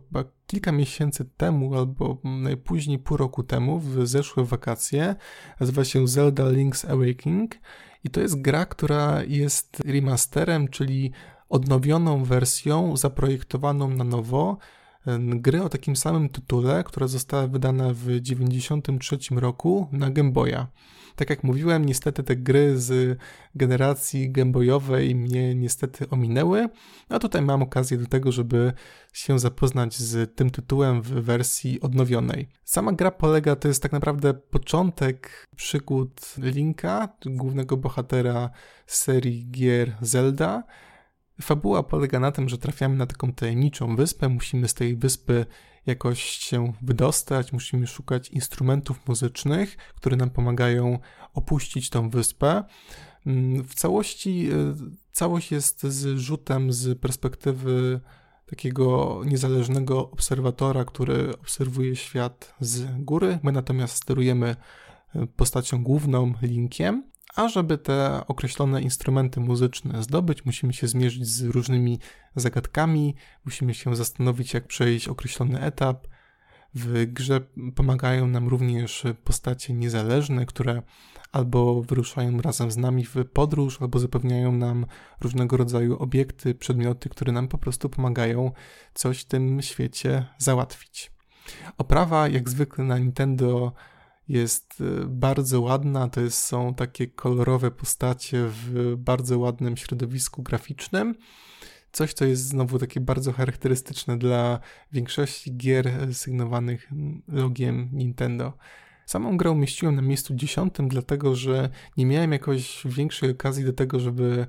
kilka 0.47 0.73
miesięcy 0.73 1.25
temu, 1.37 1.75
albo 1.75 2.19
najpóźniej 2.25 2.99
pół 2.99 3.17
roku 3.17 3.43
temu, 3.43 3.79
w 3.79 4.07
zeszłe 4.09 4.45
wakacje. 4.45 5.15
Nazywa 5.61 5.85
się 5.85 6.09
Zelda 6.09 6.45
Link's 6.45 6.93
Awakening 6.93 7.55
i 8.05 8.11
to 8.11 8.21
jest 8.21 8.43
gra, 8.43 8.67
która 8.67 9.23
jest 9.25 9.81
remasterem, 9.81 10.69
czyli 10.69 11.13
odnowioną 11.49 12.25
wersją, 12.25 12.97
zaprojektowaną 12.97 13.89
na 13.89 14.05
nowo 14.05 14.59
gry 15.17 15.63
o 15.63 15.69
takim 15.69 15.97
samym 15.97 16.29
tytule, 16.29 16.85
która 16.85 17.07
została 17.07 17.47
wydana 17.47 17.93
w 17.93 18.05
1993 18.05 19.19
roku 19.35 19.89
na 19.93 20.11
Game 20.11 20.31
Boya. 20.31 20.67
Tak 21.17 21.31
jak 21.31 21.45
mówiłem, 21.45 21.85
niestety 21.85 22.23
te 22.23 22.37
gry 22.37 22.81
z 22.81 23.19
generacji 23.55 24.31
gameboyowej 24.33 25.15
mnie 25.15 25.55
niestety 25.55 26.09
ominęły, 26.09 26.69
a 27.09 27.19
tutaj 27.19 27.43
mam 27.43 27.63
okazję 27.63 27.99
do 27.99 28.07
tego, 28.07 28.33
żeby 28.33 28.73
się 29.13 29.39
zapoznać 29.39 29.97
z 29.97 30.37
tym 30.37 30.51
tytułem 30.51 31.03
w 31.03 31.09
wersji 31.09 31.81
odnowionej. 31.81 32.49
Sama 32.65 32.93
gra 32.93 33.11
polega, 33.11 33.57
to 33.57 33.69
jest 33.69 33.83
tak 33.83 33.93
naprawdę 33.93 34.35
początek 34.35 35.47
przygód 35.57 36.35
Linka, 36.39 37.09
głównego 37.27 37.77
bohatera 37.77 38.51
serii 38.87 39.51
gier 39.51 39.97
Zelda, 40.01 40.63
Fabuła 41.43 41.83
polega 41.83 42.21
na 42.21 42.33
tym, 42.33 42.49
że 42.49 42.59
trafiamy 42.59 42.97
na 42.97 43.07
taką 43.07 43.33
tajemniczą 43.33 43.97
wyspę, 43.97 44.29
musimy 44.29 44.69
z 44.69 44.75
tej 44.75 44.97
wyspy 44.97 45.47
jakoś 45.87 46.23
się 46.23 46.73
wydostać, 46.83 47.53
musimy 47.53 47.87
szukać 47.87 48.29
instrumentów 48.29 49.09
muzycznych, 49.09 49.77
które 49.77 50.17
nam 50.17 50.31
pomagają 50.31 50.99
opuścić 51.35 51.91
tą 51.91 52.11
wyspę. 52.11 52.65
Mm, 53.27 53.65
w 53.65 53.75
całości 53.75 54.49
e, 54.53 54.75
całość 55.13 55.53
jest 55.53 55.83
z 55.83 56.19
rzutem 56.19 56.73
z 56.73 56.99
perspektywy 56.99 58.01
takiego 58.47 59.21
niezależnego 59.25 60.11
obserwatora, 60.11 60.85
który 60.85 61.39
obserwuje 61.39 61.97
świat 61.97 62.55
z 62.61 63.05
góry. 63.05 63.39
My 63.43 63.53
natomiast 63.53 63.97
sterujemy 63.97 64.57
e, 65.15 65.27
postacią 65.27 65.83
główną, 65.83 66.33
Linkiem. 66.43 67.11
A 67.37 67.49
żeby 67.49 67.79
te 67.79 68.27
określone 68.27 68.83
instrumenty 68.83 69.41
muzyczne 69.41 70.03
zdobyć, 70.03 70.45
musimy 70.45 70.73
się 70.73 70.89
zmierzyć 70.89 71.27
z 71.27 71.43
różnymi 71.43 71.99
zagadkami, 72.37 73.15
musimy 73.45 73.75
się 73.75 73.97
zastanowić, 73.97 74.55
jak 74.55 74.67
przejść 74.67 75.09
określony 75.09 75.61
etap. 75.61 76.07
W 76.75 77.07
grze 77.07 77.41
pomagają 77.75 78.27
nam 78.27 78.49
również 78.49 79.05
postacie 79.25 79.75
niezależne, 79.75 80.47
które 80.47 80.83
albo 81.33 81.83
wyruszają 81.83 82.41
razem 82.41 82.71
z 82.71 82.77
nami 82.77 83.05
w 83.05 83.15
podróż, 83.33 83.83
albo 83.83 83.99
zapewniają 83.99 84.53
nam 84.53 84.87
różnego 85.21 85.57
rodzaju 85.57 85.99
obiekty, 85.99 86.55
przedmioty, 86.55 87.09
które 87.09 87.33
nam 87.33 87.49
po 87.49 87.59
prostu 87.59 87.89
pomagają 87.89 88.53
coś 88.95 89.21
w 89.21 89.25
tym 89.25 89.63
świecie 89.63 90.27
załatwić. 90.39 91.13
Oprawa, 91.79 92.29
jak 92.29 92.51
zwykle 92.51 92.85
na 92.85 92.99
Nintendo, 92.99 93.73
jest 94.31 94.81
y, 94.81 95.07
bardzo 95.07 95.61
ładna. 95.61 96.09
To 96.09 96.21
jest, 96.21 96.39
są 96.39 96.75
takie 96.75 97.07
kolorowe 97.07 97.71
postacie 97.71 98.45
w 98.49 98.95
bardzo 98.97 99.39
ładnym 99.39 99.77
środowisku 99.77 100.43
graficznym. 100.43 101.15
Coś, 101.93 102.13
co 102.13 102.25
jest 102.25 102.43
znowu 102.43 102.79
takie 102.79 103.01
bardzo 103.01 103.33
charakterystyczne 103.33 104.19
dla 104.19 104.61
większości 104.93 105.57
gier 105.57 106.15
sygnowanych 106.15 106.91
logiem 107.29 107.89
Nintendo. 107.93 108.53
Samą 109.07 109.37
grę 109.37 109.51
umieściłem 109.51 109.97
na 109.97 110.03
miejscu 110.03 110.35
dziesiątym, 110.35 110.89
dlatego 110.89 111.35
że 111.35 111.71
nie 111.97 112.07
miałem 112.07 112.33
jakoś 112.33 112.83
większej 112.85 113.31
okazji 113.31 113.65
do 113.65 113.73
tego, 113.73 114.01
żeby 114.01 114.47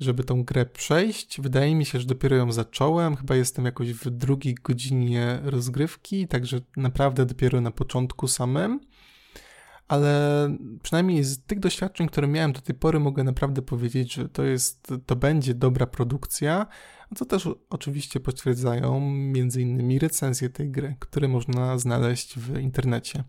żeby 0.00 0.24
tą 0.24 0.44
grę 0.44 0.66
przejść. 0.66 1.40
Wydaje 1.40 1.74
mi 1.74 1.84
się, 1.84 2.00
że 2.00 2.06
dopiero 2.06 2.36
ją 2.36 2.52
zacząłem. 2.52 3.16
Chyba 3.16 3.36
jestem 3.36 3.64
jakoś 3.64 3.92
w 3.92 4.10
drugiej 4.10 4.54
godzinie 4.54 5.40
rozgrywki, 5.42 6.28
także 6.28 6.60
naprawdę 6.76 7.26
dopiero 7.26 7.60
na 7.60 7.70
początku 7.70 8.28
samym. 8.28 8.80
Ale 9.88 10.48
przynajmniej 10.82 11.24
z 11.24 11.44
tych 11.44 11.60
doświadczeń, 11.60 12.06
które 12.06 12.28
miałem 12.28 12.52
do 12.52 12.60
tej 12.60 12.74
pory, 12.74 13.00
mogę 13.00 13.24
naprawdę 13.24 13.62
powiedzieć, 13.62 14.14
że 14.14 14.28
to 14.28 14.42
jest, 14.42 14.92
to 15.06 15.16
będzie 15.16 15.54
dobra 15.54 15.86
produkcja, 15.86 16.66
co 17.16 17.24
też 17.24 17.48
oczywiście 17.70 18.20
potwierdzają 18.20 19.14
innymi 19.58 19.98
recenzje 19.98 20.50
tej 20.50 20.70
gry, 20.70 20.96
które 20.98 21.28
można 21.28 21.78
znaleźć 21.78 22.38
w 22.38 22.58
internecie. 22.58 23.24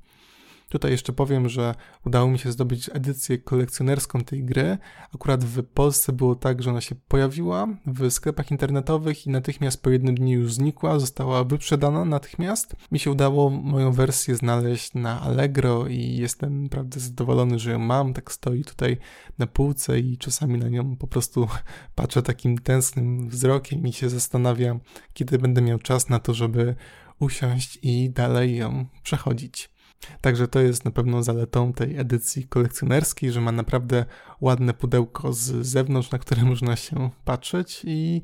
Tutaj 0.70 0.92
jeszcze 0.92 1.14
powiem, 1.14 1.50
że 1.50 1.76
udało 2.06 2.28
mi 2.28 2.40
się 2.40 2.52
zdobyć 2.52 2.90
edycję 2.94 3.38
kolekcjonerską 3.38 4.24
tej 4.24 4.44
gry. 4.44 4.78
Akurat 5.16 5.44
w 5.44 5.64
Polsce 5.64 6.14
było 6.14 6.36
tak, 6.36 6.64
że 6.64 6.70
ona 6.70 6.82
się 6.82 6.96
pojawiła 7.08 7.68
w 7.86 8.12
sklepach 8.12 8.52
internetowych 8.52 9.28
i 9.28 9.30
natychmiast 9.30 9.84
po 9.84 9.90
jednym 9.90 10.16
dniu 10.16 10.40
już 10.40 10.54
znikła, 10.54 11.00
została 11.00 11.44
wyprzedana 11.44 12.06
natychmiast. 12.06 12.76
Mi 12.92 13.00
się 13.00 13.12
udało 13.12 13.50
moją 13.50 13.92
wersję 13.92 14.36
znaleźć 14.36 14.94
na 14.94 15.22
Allegro 15.22 15.88
i 15.88 16.16
jestem 16.16 16.64
naprawdę 16.64 17.00
zadowolony, 17.00 17.60
że 17.60 17.72
ją 17.72 17.80
mam. 17.80 18.14
Tak 18.14 18.32
stoi 18.32 18.64
tutaj 18.64 18.98
na 19.38 19.48
półce 19.48 20.00
i 20.00 20.18
czasami 20.18 20.60
na 20.60 20.70
nią 20.70 20.96
po 20.96 21.08
prostu 21.08 21.48
patrzę 21.96 22.22
takim 22.22 22.58
tęsknym 22.58 23.30
wzrokiem 23.30 23.88
i 23.88 23.94
się 23.94 24.10
zastanawiam, 24.10 24.80
kiedy 25.14 25.38
będę 25.38 25.62
miał 25.62 25.80
czas 25.80 26.10
na 26.10 26.20
to, 26.20 26.34
żeby 26.34 26.76
usiąść 27.20 27.80
i 27.82 28.10
dalej 28.10 28.56
ją 28.56 28.86
przechodzić. 29.04 29.75
Także 30.22 30.48
to 30.48 30.60
jest 30.60 30.86
na 30.86 30.92
pewno 30.92 31.24
zaletą 31.24 31.74
tej 31.74 31.98
edycji 31.98 32.48
kolekcjonerskiej, 32.48 33.32
że 33.32 33.42
ma 33.42 33.52
naprawdę 33.52 34.06
ładne 34.42 34.74
pudełko 34.74 35.34
z 35.34 35.66
zewnątrz, 35.66 36.12
na 36.12 36.20
które 36.20 36.44
można 36.52 36.76
się 36.76 37.10
patrzeć 37.26 37.82
i, 37.84 38.22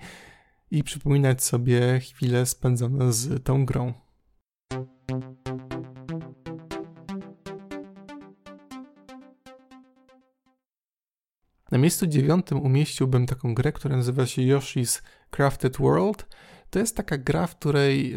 i 0.72 0.84
przypominać 0.84 1.44
sobie 1.44 2.00
chwile 2.00 2.46
spędzone 2.46 3.14
z 3.14 3.44
tą 3.44 3.66
grą. 3.66 3.94
Na 11.72 11.78
miejscu 11.78 12.08
dziewiątym 12.08 12.62
umieściłbym 12.62 13.26
taką 13.26 13.54
grę, 13.54 13.72
która 13.72 13.98
nazywa 13.98 14.26
się 14.26 14.42
Yoshi's 14.42 15.02
Crafted 15.30 15.78
World. 15.78 16.28
To 16.72 16.80
jest 16.80 16.98
taka 16.98 17.18
gra, 17.18 17.48
w 17.48 17.56
której, 17.56 18.16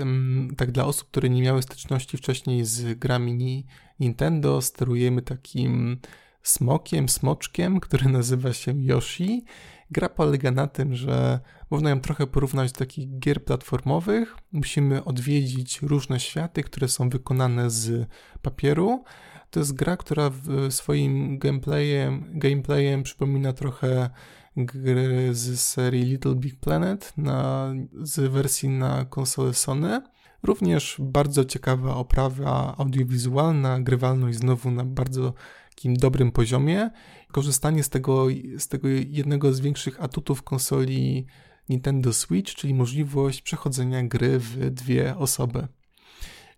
tak 0.57 0.73
dla 0.73 0.85
osób, 0.85 1.09
które 1.09 1.31
nie 1.31 1.43
miały 1.43 1.63
styczności 1.63 2.17
wcześniej 2.17 2.65
z 2.65 2.99
grami 2.99 3.67
Nintendo, 4.01 4.63
sterujemy 4.63 5.23
takim 5.23 5.99
smokiem, 6.43 7.09
smoczkiem, 7.09 7.81
który 7.85 8.09
nazywa 8.09 8.53
się 8.53 8.85
Yoshi 8.85 9.45
Gra 9.91 10.09
polega 10.09 10.51
na 10.51 10.67
tym, 10.67 10.95
że 10.95 11.41
można 11.71 11.91
ją 11.91 12.01
trochę 12.01 12.27
porównać 12.27 12.73
do 12.73 12.79
takich 12.79 13.19
gier 13.19 13.45
platformowych. 13.45 14.37
Musimy 14.53 15.05
odwiedzić 15.05 15.83
różne 15.83 16.21
światy, 16.21 16.63
które 16.63 16.89
są 16.89 17.09
wykonane 17.09 17.71
z 17.71 18.09
papieru. 18.43 19.05
To 19.51 19.61
jest 19.61 19.73
gra, 19.73 19.97
która 19.97 20.31
swoim 20.71 21.39
gameplayem, 21.39 22.25
gameplayem 22.39 23.03
przypomina 23.03 23.53
trochę 23.53 24.11
gry 24.57 25.35
z 25.35 25.61
serii 25.61 26.05
Little 26.05 26.35
Big 26.35 26.57
Planet 26.57 27.13
na, 27.17 27.73
z 28.03 28.33
wersji 28.33 28.69
na 28.69 29.05
konsolę 29.05 29.55
Sony. 29.55 30.03
Również 30.43 30.97
bardzo 30.99 31.45
ciekawa 31.45 31.97
oprawa 31.97 32.75
audiowizualna, 32.79 33.81
grywalność 33.81 34.39
znowu 34.39 34.71
na 34.71 34.85
bardzo 34.85 35.35
takim 35.69 35.97
dobrym 35.97 36.33
poziomie. 36.33 36.91
Korzystanie 37.33 37.83
z 37.83 37.89
tego, 37.89 38.27
z 38.59 38.69
tego 38.69 38.89
jednego 38.89 39.53
z 39.53 39.61
większych 39.61 40.03
atutów 40.03 40.43
konsoli 40.43 41.27
Nintendo 41.69 42.13
Switch, 42.13 42.55
czyli 42.55 42.75
możliwość 42.75 43.43
przechodzenia 43.43 44.03
gry 44.03 44.39
w 44.39 44.71
dwie 44.71 45.17
osoby. 45.17 45.69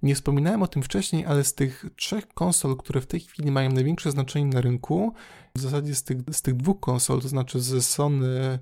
Nie 0.03 0.15
wspominałem 0.15 0.63
o 0.63 0.67
tym 0.67 0.83
wcześniej, 0.83 1.27
ale 1.27 1.45
z 1.45 1.55
tych 1.55 1.85
trzech 1.97 2.29
konsol, 2.29 2.77
które 2.77 3.01
w 3.01 3.07
tej 3.07 3.21
chwili 3.21 3.51
mają 3.51 3.71
największe 3.73 4.11
znaczenie 4.11 4.47
na 4.47 4.61
rynku, 4.61 5.15
w 5.57 5.61
zasadzie 5.61 5.95
z 5.95 6.05
tych, 6.05 6.19
z 6.33 6.43
tych 6.43 6.57
dwóch 6.57 6.81
konsol, 6.81 7.21
to 7.21 7.29
znaczy 7.29 7.61
ze 7.61 7.83
Sony 7.83 8.59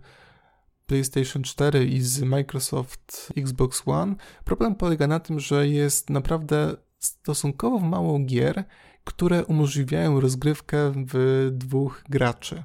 PlayStation 0.86 1.42
4 1.42 1.86
i 1.86 2.00
z 2.00 2.22
Microsoft 2.22 3.32
Xbox 3.36 3.82
One, 3.86 4.14
problem 4.44 4.74
polega 4.74 5.06
na 5.06 5.20
tym, 5.20 5.40
że 5.40 5.68
jest 5.68 6.10
naprawdę 6.10 6.76
stosunkowo 6.98 7.78
mało 7.78 8.18
gier, 8.18 8.64
które 9.04 9.44
umożliwiają 9.44 10.20
rozgrywkę 10.20 10.92
w 11.08 11.48
dwóch 11.52 12.04
graczy. 12.08 12.62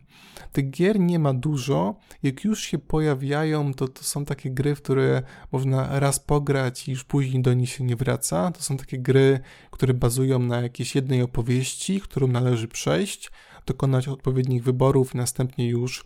Tych 0.52 0.70
gier 0.70 1.00
nie 1.00 1.20
ma 1.20 1.34
dużo. 1.34 1.96
Jak 2.24 2.44
już 2.44 2.64
się 2.64 2.78
pojawiają, 2.78 3.74
to, 3.74 3.88
to 3.88 4.04
są 4.04 4.26
takie 4.26 4.52
gry, 4.52 4.76
w 4.76 4.82
które 4.82 5.22
można 5.52 6.00
raz 6.00 6.20
pograć 6.20 6.88
i 6.88 6.92
już 6.92 7.04
później 7.04 7.42
do 7.42 7.54
nich 7.54 7.70
się 7.70 7.84
nie 7.84 7.96
wraca. 7.96 8.52
To 8.52 8.62
są 8.62 8.78
takie 8.78 9.00
gry, 9.00 9.40
które 9.72 9.94
bazują 9.94 10.40
na 10.40 10.62
jakiejś 10.62 10.96
jednej 10.96 11.22
opowieści, 11.22 12.02
którą 12.02 12.28
należy 12.28 12.68
przejść, 12.68 13.32
dokonać 13.66 14.08
odpowiednich 14.08 14.64
wyborów 14.64 15.16
następnie 15.16 15.70
już 15.70 16.06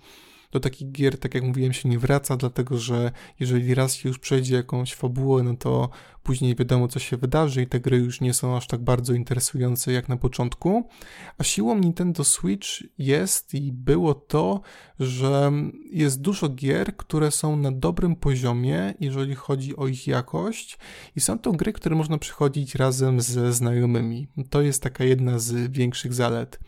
do 0.54 0.60
takich 0.60 0.92
gier, 0.92 1.20
tak 1.20 1.36
jak 1.36 1.44
mówiłem, 1.44 1.74
się 1.74 1.90
nie 1.90 2.00
wraca, 2.00 2.38
dlatego 2.38 2.78
że 2.78 3.12
jeżeli 3.40 3.76
raz 3.76 3.96
się 3.96 4.10
już 4.10 4.20
przejdzie 4.20 4.56
jakąś 4.56 4.94
fabułę, 4.94 5.44
no 5.44 5.56
to 5.56 5.90
później 6.24 6.56
wiadomo, 6.56 6.88
co 6.88 7.00
się 7.00 7.18
wydarzy 7.18 7.62
i 7.62 7.68
te 7.68 7.80
gry 7.80 7.98
już 7.98 8.22
nie 8.22 8.34
są 8.34 8.58
aż 8.58 8.68
tak 8.68 8.82
bardzo 8.82 9.14
interesujące 9.14 9.92
jak 9.92 10.10
na 10.10 10.18
początku. 10.18 10.88
A 11.38 11.44
siłą 11.44 11.80
Nintendo 11.80 12.24
Switch 12.24 12.68
jest 12.98 13.54
i 13.54 13.72
było 13.72 14.14
to, 14.14 14.62
że 15.00 15.52
jest 15.92 16.22
dużo 16.22 16.50
gier, 16.50 16.98
które 16.98 17.32
są 17.32 17.56
na 17.56 17.72
dobrym 17.72 18.16
poziomie, 18.16 18.94
jeżeli 19.00 19.36
chodzi 19.36 19.76
o 19.76 19.88
ich 19.88 20.08
jakość, 20.08 20.78
i 21.16 21.22
są 21.22 21.40
to 21.40 21.52
gry, 21.52 21.74
które 21.74 21.96
można 21.96 22.18
przychodzić 22.18 22.76
razem 22.76 23.22
ze 23.22 23.54
znajomymi. 23.54 24.28
To 24.50 24.62
jest 24.62 24.84
taka 24.84 25.04
jedna 25.04 25.40
z 25.40 25.72
większych 25.72 26.14
zalet. 26.14 26.60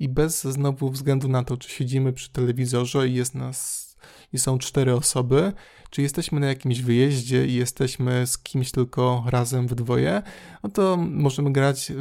I 0.00 0.08
bez 0.08 0.42
znowu 0.42 0.90
względu 0.90 1.28
na 1.28 1.44
to, 1.44 1.56
czy 1.56 1.70
siedzimy 1.70 2.12
przy 2.12 2.30
telewizorze 2.30 3.08
i 3.08 3.14
jest 3.14 3.25
nas 3.34 3.86
i 4.32 4.38
są 4.38 4.58
cztery 4.58 4.94
osoby, 4.94 5.52
czy 5.90 6.02
jesteśmy 6.02 6.40
na 6.40 6.46
jakimś 6.46 6.80
wyjeździe 6.80 7.46
i 7.46 7.54
jesteśmy 7.54 8.26
z 8.26 8.38
kimś 8.38 8.70
tylko 8.70 9.24
razem 9.26 9.68
w 9.68 9.74
dwoje, 9.74 10.22
no 10.62 10.70
to 10.70 10.96
możemy 10.96 11.52
grać 11.52 11.90
y, 11.90 11.94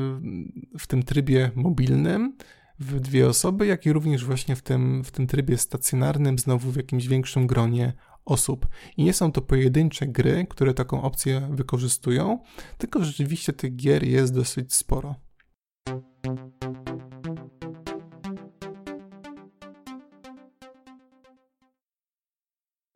w 0.79 0.87
tym 0.87 1.03
trybie 1.03 1.51
mobilnym 1.55 2.37
w 2.79 2.99
dwie 2.99 3.27
osoby, 3.27 3.65
jak 3.65 3.85
i 3.85 3.93
również 3.93 4.25
właśnie 4.25 4.55
w 4.55 4.61
tym, 4.61 5.03
w 5.03 5.11
tym 5.11 5.27
trybie 5.27 5.57
stacjonarnym, 5.57 6.39
znowu 6.39 6.71
w 6.71 6.75
jakimś 6.75 7.07
większym 7.07 7.47
gronie 7.47 7.93
osób. 8.25 8.67
I 8.97 9.03
nie 9.03 9.13
są 9.13 9.31
to 9.31 9.41
pojedyncze 9.41 10.07
gry, 10.07 10.47
które 10.49 10.73
taką 10.73 11.01
opcję 11.01 11.47
wykorzystują, 11.51 12.39
tylko 12.77 13.03
rzeczywiście 13.03 13.53
tych 13.53 13.75
gier 13.75 14.03
jest 14.03 14.33
dosyć 14.33 14.73
sporo. 14.73 15.15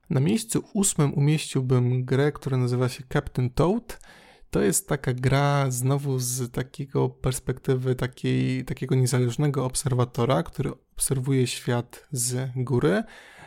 Na 0.09 0.19
miejscu 0.19 0.63
ósmym 0.73 1.13
umieściłbym 1.13 2.05
grę, 2.05 2.31
która 2.31 2.57
nazywa 2.57 2.89
się 2.89 3.03
Captain 3.13 3.49
Toad. 3.49 3.99
To 4.49 4.61
jest 4.61 4.87
taka 4.87 5.13
gra 5.13 5.71
znowu 5.71 6.19
z 6.19 6.51
takiego 6.51 7.09
perspektywy 7.09 7.95
takiej, 7.95 8.65
takiego 8.65 8.95
niezależnego 8.95 9.65
obserwatora, 9.65 10.43
który 10.43 10.71
obserwuje 10.95 11.47
świat 11.47 12.07
z 12.11 12.49
góry. 12.55 13.03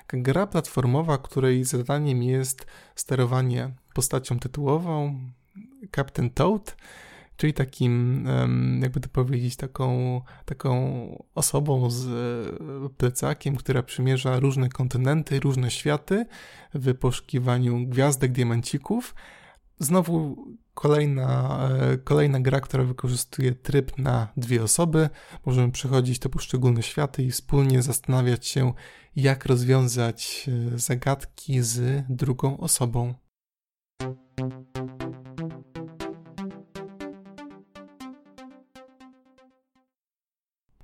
Gra 0.09 0.47
platformowa, 0.47 1.19
której 1.19 1.65
zadaniem 1.65 2.23
jest 2.23 2.67
sterowanie 2.95 3.71
postacią 3.95 4.39
tytułową 4.39 5.21
Captain 5.97 6.31
Toad 6.31 6.77
czyli 7.37 7.53
takim, 7.55 8.27
jakby 8.83 9.01
to 9.01 9.09
powiedzieć, 9.09 9.57
taką, 9.57 10.21
taką 10.45 11.25
osobą 11.35 11.91
z 11.91 12.07
e, 12.07 12.89
plecakiem, 12.89 13.57
która 13.57 13.83
przymierza 13.83 14.41
różne 14.41 14.69
kontynenty, 14.69 15.41
różne 15.41 15.71
światy 15.71 16.27
w 16.75 16.95
poszukiwaniu 16.95 17.87
gwiazdek, 17.87 18.33
diamencików. 18.33 19.15
Znowu 19.79 20.37
kolejna, 20.75 21.59
e, 21.71 21.99
kolejna 21.99 22.41
gra, 22.41 22.61
która 22.61 22.85
wykorzystuje 22.85 23.53
tryb 23.53 23.99
na 23.99 24.29
dwie 24.37 24.63
osoby. 24.63 25.09
Możemy 25.47 25.73
przechodzić 25.73 26.19
te 26.19 26.29
poszczególne 26.29 26.83
światy 26.83 27.23
i 27.23 27.31
wspólnie 27.31 27.83
zastanawiać 27.83 28.47
się, 28.47 28.73
jak 29.17 29.47
rozwiązać 29.47 30.49
e, 30.75 30.79
zagadki 30.79 31.63
z 31.63 32.05
drugą 32.09 32.57
osobą. 32.57 33.15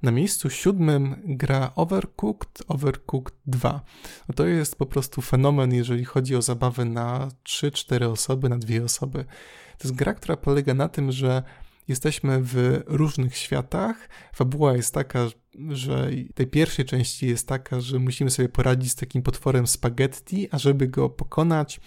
Na 0.03 0.11
miejscu 0.11 0.51
siódmym 0.51 1.23
gra 1.25 1.73
Overcooked, 1.75 2.63
Overcooked 2.69 3.35
2. 3.47 3.81
No 4.29 4.35
to 4.35 4.47
jest 4.47 4.77
po 4.77 4.87
prostu 4.87 5.23
fenomen, 5.23 5.75
jeżeli 5.75 6.05
chodzi 6.05 6.37
o 6.37 6.43
zabawę 6.43 6.85
na 6.85 7.29
3-4 7.45 8.05
osoby, 8.05 8.49
na 8.49 8.59
dwie 8.59 8.85
osoby. 8.85 9.25
To 9.79 9.89
jest 9.89 9.95
gra, 9.95 10.15
która 10.15 10.37
polega 10.37 10.75
na 10.75 10.89
tym, 10.89 11.13
że 11.13 11.43
jesteśmy 11.89 12.39
w 12.43 12.83
różnych 12.87 13.37
światach. 13.37 14.09
Fabuła 14.35 14.77
jest 14.77 14.95
taka, 14.95 15.27
że 15.68 16.11
tej 16.35 16.47
pierwszej 16.47 16.85
części 16.85 17.27
jest 17.27 17.49
taka, 17.49 17.81
że 17.81 17.99
musimy 17.99 18.31
sobie 18.31 18.49
poradzić 18.49 18.92
z 18.92 18.94
takim 18.94 19.23
potworem 19.23 19.66
spaghetti, 19.66 20.49
a 20.51 20.59
żeby 20.59 20.88
go 20.88 21.11
pokonać, 21.11 21.81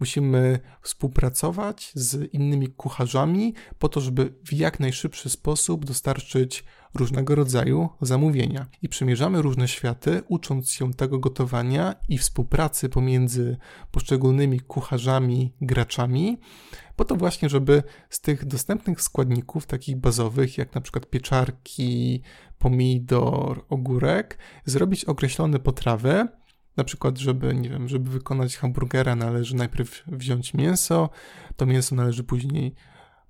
musimy 0.00 0.60
współpracować 0.82 1.92
z 1.94 2.34
innymi 2.34 2.68
kucharzami 2.68 3.54
po 3.78 3.88
to, 3.88 4.00
żeby 4.00 4.34
w 4.44 4.52
jak 4.52 4.80
najszybszy 4.80 5.30
sposób 5.30 5.84
dostarczyć 5.84 6.64
różnego 6.94 7.34
rodzaju 7.34 7.88
zamówienia. 8.00 8.66
I 8.82 8.88
przemierzamy 8.88 9.42
różne 9.42 9.68
światy, 9.68 10.22
ucząc 10.28 10.70
się 10.70 10.94
tego 10.94 11.18
gotowania 11.18 11.94
i 12.08 12.18
współpracy 12.18 12.88
pomiędzy 12.88 13.56
poszczególnymi 13.90 14.60
kucharzami, 14.60 15.52
graczami, 15.60 16.38
po 16.96 17.04
to 17.04 17.16
właśnie, 17.16 17.48
żeby 17.48 17.82
z 18.10 18.20
tych 18.20 18.44
dostępnych 18.44 19.00
składników, 19.00 19.66
takich 19.66 19.96
bazowych, 19.96 20.58
jak 20.58 20.74
na 20.74 20.80
przykład 20.80 21.06
pieczarki, 21.06 22.22
pomidor, 22.58 23.64
ogórek, 23.68 24.38
zrobić 24.64 25.04
określone 25.04 25.58
potrawy, 25.58 26.28
na 26.76 26.84
przykład, 26.84 27.18
żeby, 27.18 27.54
nie 27.54 27.70
wiem, 27.70 27.88
żeby 27.88 28.10
wykonać 28.10 28.56
hamburgera, 28.56 29.16
należy 29.16 29.56
najpierw 29.56 30.02
wziąć 30.06 30.54
mięso, 30.54 31.10
to 31.56 31.66
mięso 31.66 31.94
należy 31.94 32.24
później 32.24 32.74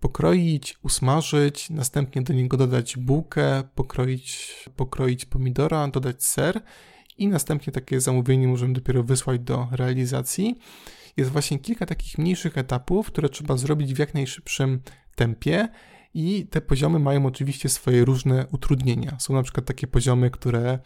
pokroić, 0.00 0.78
usmażyć, 0.82 1.70
następnie 1.70 2.22
do 2.22 2.32
niego 2.32 2.56
dodać 2.56 2.96
bułkę, 2.96 3.62
pokroić, 3.74 4.54
pokroić 4.76 5.24
pomidora, 5.24 5.88
dodać 5.88 6.24
ser 6.24 6.60
i 7.18 7.28
następnie 7.28 7.72
takie 7.72 8.00
zamówienie 8.00 8.48
możemy 8.48 8.72
dopiero 8.74 9.02
wysłać 9.02 9.40
do 9.40 9.68
realizacji. 9.70 10.58
Jest 11.16 11.30
właśnie 11.30 11.58
kilka 11.58 11.86
takich 11.86 12.18
mniejszych 12.18 12.58
etapów, 12.58 13.06
które 13.06 13.28
trzeba 13.28 13.56
zrobić 13.56 13.94
w 13.94 13.98
jak 13.98 14.14
najszybszym 14.14 14.80
tempie 15.14 15.68
i 16.18 16.46
te 16.46 16.60
poziomy 16.60 16.98
mają 16.98 17.26
oczywiście 17.26 17.68
swoje 17.68 18.04
różne 18.04 18.46
utrudnienia. 18.52 19.16
Są 19.18 19.34
na 19.34 19.42
przykład 19.42 19.66
takie 19.66 19.86
poziomy, 19.86 20.30
które 20.30 20.78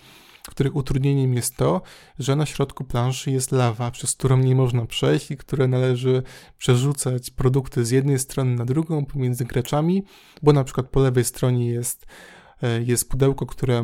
których 0.49 0.77
utrudnieniem 0.77 1.35
jest 1.35 1.57
to, 1.57 1.83
że 2.19 2.37
na 2.37 2.47
środku 2.47 2.85
planszy 2.85 3.31
jest 3.31 3.53
lawa, 3.53 3.91
przez 3.91 4.13
którą 4.13 4.37
nie 4.37 4.55
można 4.55 4.87
przejść 4.87 5.31
i 5.31 5.37
które 5.37 5.69
należy 5.69 6.23
przerzucać 6.59 7.31
produkty 7.31 7.85
z 7.85 7.91
jednej 7.91 8.19
strony 8.19 8.55
na 8.55 8.65
drugą 8.65 9.05
pomiędzy 9.05 9.45
graczami, 9.45 10.05
bo 10.43 10.53
na 10.53 10.65
przykład 10.65 10.89
po 10.89 11.01
lewej 11.01 11.25
stronie 11.25 11.67
jest 11.67 12.07
e, 12.63 12.83
jest 12.83 13.11
pudełko, 13.11 13.47
które, 13.47 13.83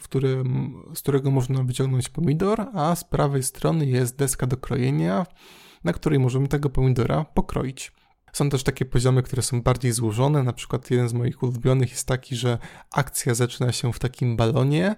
w 0.00 0.04
którym, 0.04 0.74
z 0.94 0.98
którego 0.98 1.30
można 1.30 1.62
wyciągnąć 1.62 2.08
pomidor, 2.08 2.66
a 2.74 2.96
z 2.96 3.04
prawej 3.04 3.42
strony 3.42 3.86
jest 3.86 4.16
deska 4.16 4.46
do 4.46 4.56
krojenia, 4.56 5.26
na 5.84 5.92
której 5.92 6.18
możemy 6.18 6.48
tego 6.48 6.70
pomidora 6.70 7.24
pokroić. 7.24 7.92
Są 8.32 8.50
też 8.50 8.62
takie 8.62 8.84
poziomy, 8.84 9.22
które 9.22 9.42
są 9.42 9.62
bardziej 9.62 9.92
złożone. 9.92 10.42
Na 10.42 10.52
przykład 10.52 10.90
jeden 10.90 11.08
z 11.08 11.12
moich 11.12 11.42
ulubionych 11.42 11.90
jest 11.90 12.06
taki, 12.06 12.36
że 12.36 12.58
akcja 12.92 13.34
zaczyna 13.34 13.72
się 13.72 13.92
w 13.92 13.98
takim 13.98 14.36
balonie, 14.36 14.96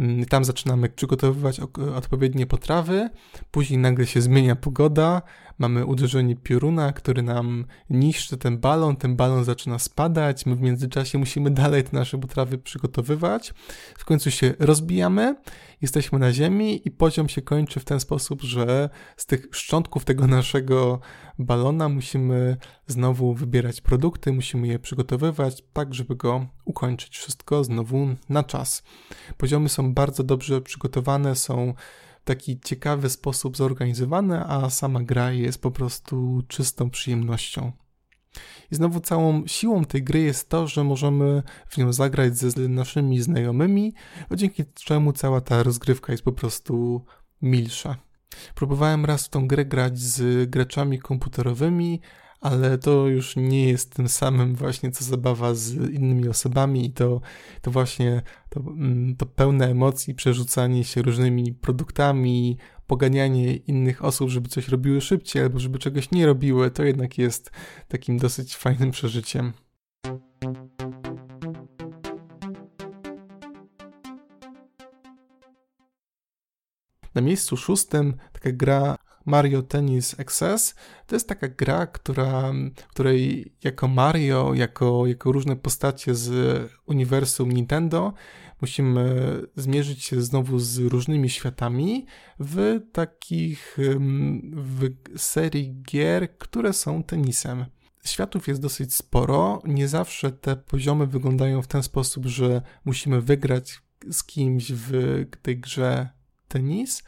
Mm, 0.00 0.24
tam 0.24 0.44
zaczynamy 0.44 0.88
przygotowywać 0.88 1.60
odpowiednie 1.96 2.46
potrawy, 2.46 3.10
później 3.50 3.78
nagle 3.78 4.06
się 4.06 4.20
zmienia 4.20 4.56
pogoda, 4.56 5.22
mamy 5.58 5.86
uderzenie 5.86 6.36
pioruna, 6.36 6.92
który 6.92 7.22
nam 7.22 7.64
niszczy 7.90 8.36
ten 8.36 8.58
balon, 8.58 8.96
ten 8.96 9.16
balon 9.16 9.44
zaczyna 9.44 9.78
spadać, 9.78 10.46
my 10.46 10.56
w 10.56 10.60
międzyczasie 10.60 11.18
musimy 11.18 11.50
dalej 11.50 11.84
te 11.84 11.96
nasze 11.96 12.18
potrawy 12.18 12.58
przygotowywać. 12.58 13.54
W 13.98 14.04
końcu 14.04 14.30
się 14.30 14.54
rozbijamy, 14.58 15.36
jesteśmy 15.82 16.18
na 16.18 16.32
ziemi 16.32 16.80
i 16.84 16.90
poziom 16.90 17.28
się 17.28 17.42
kończy 17.42 17.80
w 17.80 17.84
ten 17.84 18.00
sposób, 18.00 18.42
że 18.42 18.90
z 19.16 19.26
tych 19.26 19.46
szczątków 19.52 20.04
tego 20.04 20.26
naszego 20.26 21.00
balona 21.40 21.88
musimy 21.88 22.56
znowu 22.86 23.34
wybierać 23.34 23.80
produkty, 23.80 24.32
musimy 24.32 24.66
je 24.66 24.78
przygotowywać 24.78 25.62
tak, 25.72 25.94
żeby 25.94 26.16
go 26.16 26.46
ukończyć 26.64 27.18
wszystko 27.18 27.64
znowu 27.64 28.08
na 28.28 28.44
czas. 28.44 28.82
Poziomy 29.36 29.68
są 29.68 29.94
bardzo 29.94 30.24
dobrze 30.24 30.60
przygotowane, 30.60 31.36
są 31.36 31.74
w 32.20 32.24
taki 32.24 32.60
ciekawy 32.60 33.10
sposób 33.10 33.56
zorganizowane, 33.56 34.46
a 34.46 34.70
sama 34.70 35.02
gra 35.02 35.32
jest 35.32 35.62
po 35.62 35.70
prostu 35.70 36.42
czystą 36.48 36.90
przyjemnością. 36.90 37.72
I 38.70 38.74
znowu 38.74 39.00
całą 39.00 39.46
siłą 39.46 39.84
tej 39.84 40.02
gry 40.02 40.20
jest 40.20 40.48
to, 40.48 40.66
że 40.66 40.84
możemy 40.84 41.42
w 41.68 41.78
nią 41.78 41.92
zagrać 41.92 42.36
ze 42.36 42.68
naszymi 42.68 43.20
znajomymi, 43.20 43.94
dzięki 44.34 44.64
czemu 44.74 45.12
cała 45.12 45.40
ta 45.40 45.62
rozgrywka 45.62 46.12
jest 46.12 46.24
po 46.24 46.32
prostu 46.32 47.04
milsza. 47.42 48.09
Próbowałem 48.54 49.04
raz 49.04 49.26
w 49.26 49.28
tą 49.28 49.48
grę 49.48 49.64
grać 49.64 49.98
z 49.98 50.50
graczami 50.50 50.98
komputerowymi, 50.98 52.00
ale 52.40 52.78
to 52.78 53.06
już 53.06 53.36
nie 53.36 53.68
jest 53.68 53.94
tym 53.94 54.08
samym 54.08 54.54
właśnie 54.54 54.90
co 54.90 55.04
zabawa 55.04 55.54
z 55.54 55.74
innymi 55.74 56.28
osobami 56.28 56.86
i 56.86 56.92
to, 56.92 57.20
to 57.62 57.70
właśnie 57.70 58.22
to, 58.48 58.60
mm, 58.60 59.16
to 59.16 59.26
pełne 59.26 59.70
emocji, 59.70 60.14
przerzucanie 60.14 60.84
się 60.84 61.02
różnymi 61.02 61.54
produktami, 61.54 62.58
poganianie 62.86 63.56
innych 63.56 64.04
osób, 64.04 64.30
żeby 64.30 64.48
coś 64.48 64.68
robiły 64.68 65.00
szybciej 65.00 65.42
albo 65.42 65.58
żeby 65.58 65.78
czegoś 65.78 66.10
nie 66.10 66.26
robiły, 66.26 66.70
to 66.70 66.84
jednak 66.84 67.18
jest 67.18 67.50
takim 67.88 68.18
dosyć 68.18 68.56
fajnym 68.56 68.90
przeżyciem. 68.90 69.52
Na 77.20 77.26
miejscu 77.26 77.56
szóstym 77.56 78.14
taka 78.32 78.52
gra 78.52 78.96
Mario 79.26 79.62
Tennis 79.62 80.16
XS 80.18 80.74
to 81.06 81.16
jest 81.16 81.28
taka 81.28 81.48
gra, 81.48 81.86
która, 81.86 82.52
której 82.88 83.52
jako 83.64 83.88
Mario, 83.88 84.54
jako, 84.54 85.06
jako 85.06 85.32
różne 85.32 85.56
postacie 85.56 86.14
z 86.14 86.30
uniwersum 86.86 87.52
Nintendo 87.52 88.12
musimy 88.60 89.32
zmierzyć 89.56 90.04
się 90.04 90.22
znowu 90.22 90.58
z 90.58 90.78
różnymi 90.78 91.30
światami 91.30 92.06
w 92.38 92.80
takich 92.92 93.78
w 94.56 94.90
serii 95.16 95.82
gier, 95.82 96.38
które 96.38 96.72
są 96.72 97.02
tenisem. 97.02 97.64
Światów 98.04 98.48
jest 98.48 98.60
dosyć 98.60 98.94
sporo, 98.94 99.62
nie 99.64 99.88
zawsze 99.88 100.32
te 100.32 100.56
poziomy 100.56 101.06
wyglądają 101.06 101.62
w 101.62 101.66
ten 101.66 101.82
sposób, 101.82 102.26
że 102.26 102.62
musimy 102.84 103.20
wygrać 103.20 103.82
z 104.10 104.24
kimś 104.24 104.72
w 104.72 104.92
tej 105.42 105.58
grze 105.58 106.19
tenis, 106.50 107.02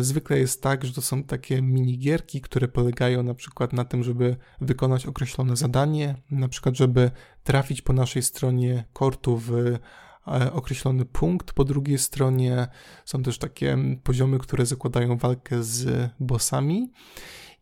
Zwykle 0.00 0.38
jest 0.38 0.62
tak, 0.62 0.84
że 0.84 0.92
to 0.92 1.02
są 1.02 1.24
takie 1.24 1.62
minigierki, 1.62 2.40
które 2.40 2.68
polegają 2.68 3.22
na 3.22 3.34
przykład 3.34 3.72
na 3.72 3.84
tym, 3.84 4.02
żeby 4.02 4.36
wykonać 4.60 5.06
określone 5.06 5.56
zadanie, 5.56 6.14
na 6.30 6.48
przykład 6.48 6.76
żeby 6.76 7.10
trafić 7.42 7.82
po 7.82 7.92
naszej 7.92 8.22
stronie 8.22 8.84
kortu 8.92 9.36
w 9.36 9.52
e, 9.52 9.78
określony 10.52 11.04
punkt. 11.04 11.52
Po 11.52 11.64
drugiej 11.64 11.98
stronie 11.98 12.66
są 13.04 13.22
też 13.22 13.38
takie 13.38 13.78
poziomy, 14.02 14.38
które 14.38 14.66
zakładają 14.66 15.16
walkę 15.16 15.62
z 15.62 16.10
bossami. 16.20 16.92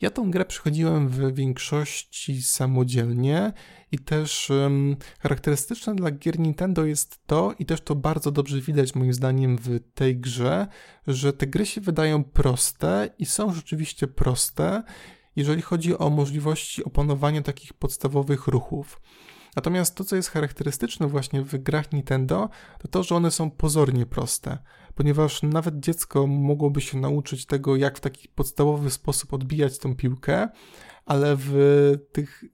Ja 0.00 0.11
tą 0.11 0.31
grę 0.31 0.44
przechodziłem 0.44 1.09
w 1.09 1.35
większości 1.35 2.42
samodzielnie 2.42 3.52
i 3.92 3.98
też 3.98 4.50
um, 4.50 4.96
charakterystyczne 5.20 5.94
dla 5.94 6.11
gier 6.11 6.38
Nintendo 6.38 6.85
jest 6.85 7.26
to, 7.26 7.55
i 7.59 7.66
też 7.66 7.81
to 7.81 7.94
bardzo 7.94 8.31
dobrze 8.31 8.61
widać 8.61 8.94
moim 8.94 9.12
zdaniem 9.12 9.59
w 9.59 9.81
tej 9.94 10.16
grze, 10.16 10.66
że 11.07 11.33
te 11.33 11.46
gry 11.46 11.66
się 11.66 11.81
wydają 11.81 12.24
proste 12.24 13.11
i 13.18 13.26
są 13.26 13.52
rzeczywiście 13.55 14.07
proste, 14.07 14.83
jeżeli 15.37 15.62
chodzi 15.62 15.98
o 15.98 16.11
możliwości 16.11 16.85
opanowania 16.85 17.42
takich 17.42 17.72
podstawowych 17.72 18.46
ruchów. 18.46 19.00
Natomiast 19.56 19.94
to, 19.94 20.04
co 20.04 20.16
jest 20.16 20.30
charakterystyczne 20.30 21.06
właśnie 21.06 21.42
w 21.42 21.58
grach 21.58 21.92
Nintendo, 21.92 22.48
to 22.78 22.88
to, 22.88 23.02
że 23.02 23.14
one 23.14 23.30
są 23.30 23.50
pozornie 23.50 24.06
proste, 24.06 24.58
ponieważ 24.94 25.42
nawet 25.42 25.80
dziecko 25.80 26.26
mogłoby 26.26 26.80
się 26.80 26.98
nauczyć 26.98 27.46
tego, 27.46 27.76
jak 27.76 27.98
w 27.98 28.00
taki 28.00 28.28
podstawowy 28.28 28.90
sposób 28.90 29.32
odbijać 29.32 29.78
tą 29.78 29.96
piłkę, 29.96 30.48
ale 31.06 31.36
w 31.38 31.52
tych, 32.12 32.44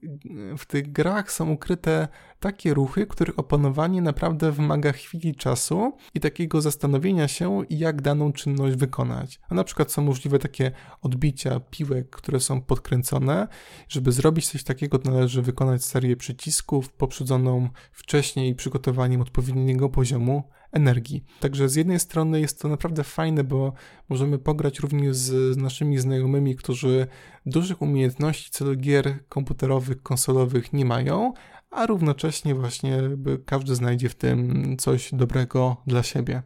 w 0.57 0.65
tych 0.65 0.91
grach 0.91 1.31
są 1.31 1.51
ukryte 1.51 2.07
takie 2.39 2.73
ruchy, 2.73 3.07
których 3.07 3.39
opanowanie 3.39 4.01
naprawdę 4.01 4.51
wymaga 4.51 4.91
chwili 4.91 5.35
czasu 5.35 5.97
i 6.13 6.19
takiego 6.19 6.61
zastanowienia 6.61 7.27
się, 7.27 7.61
jak 7.69 8.01
daną 8.01 8.33
czynność 8.33 8.75
wykonać. 8.75 9.39
A 9.49 9.55
na 9.55 9.63
przykład 9.63 9.91
są 9.91 10.01
możliwe 10.01 10.39
takie 10.39 10.71
odbicia 11.01 11.59
piłek, 11.59 12.09
które 12.09 12.39
są 12.39 12.61
podkręcone. 12.61 13.47
Żeby 13.89 14.11
zrobić 14.11 14.49
coś 14.49 14.63
takiego, 14.63 14.99
należy 15.05 15.41
wykonać 15.41 15.85
serię 15.85 16.15
przycisków 16.15 16.89
poprzedzoną 16.89 17.69
wcześniej 17.91 18.55
przygotowaniem 18.55 19.21
odpowiedniego 19.21 19.89
poziomu 19.89 20.43
energii. 20.71 21.23
Także 21.39 21.69
z 21.69 21.75
jednej 21.75 21.99
strony 21.99 22.39
jest 22.39 22.61
to 22.61 22.67
naprawdę 22.67 23.03
fajne, 23.03 23.43
bo 23.43 23.73
możemy 24.09 24.39
pograć 24.39 24.79
również 24.79 25.15
z 25.15 25.57
naszymi 25.57 25.97
znajomymi, 25.97 26.55
którzy 26.55 27.07
dużych 27.45 27.81
umiejętności 27.81 28.51
co 28.51 28.65
do 28.65 28.75
gier 28.75 29.27
komputerowych, 29.29 30.03
konsolowych 30.03 30.73
nie 30.73 30.85
mają, 30.85 31.33
a 31.71 31.85
równocześnie 31.85 32.55
właśnie 32.55 33.01
każdy 33.45 33.75
znajdzie 33.75 34.09
w 34.09 34.15
tym 34.15 34.75
coś 34.77 35.09
dobrego 35.13 35.77
dla 35.87 36.03
siebie. 36.03 36.43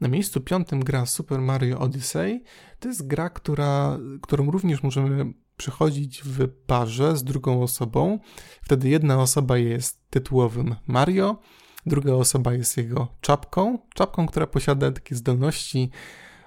Na 0.00 0.08
miejscu 0.08 0.40
piątym 0.40 0.80
gra 0.80 1.06
Super 1.06 1.40
Mario 1.40 1.78
Odyssey. 1.78 2.44
To 2.78 2.88
jest 2.88 3.06
gra, 3.06 3.30
która, 3.30 3.98
którą 4.22 4.50
również 4.50 4.82
możemy 4.82 5.32
przechodzić 5.56 6.22
w 6.22 6.48
parze 6.48 7.16
z 7.16 7.24
drugą 7.24 7.62
osobą. 7.62 8.18
Wtedy 8.62 8.88
jedna 8.88 9.22
osoba 9.22 9.58
jest 9.58 10.10
tytułowym 10.10 10.74
Mario, 10.86 11.38
druga 11.86 12.12
osoba 12.12 12.54
jest 12.54 12.76
jego 12.76 13.08
czapką, 13.20 13.78
czapką, 13.94 14.26
która 14.26 14.46
posiada 14.46 14.92
takie 14.92 15.14
zdolności 15.14 15.90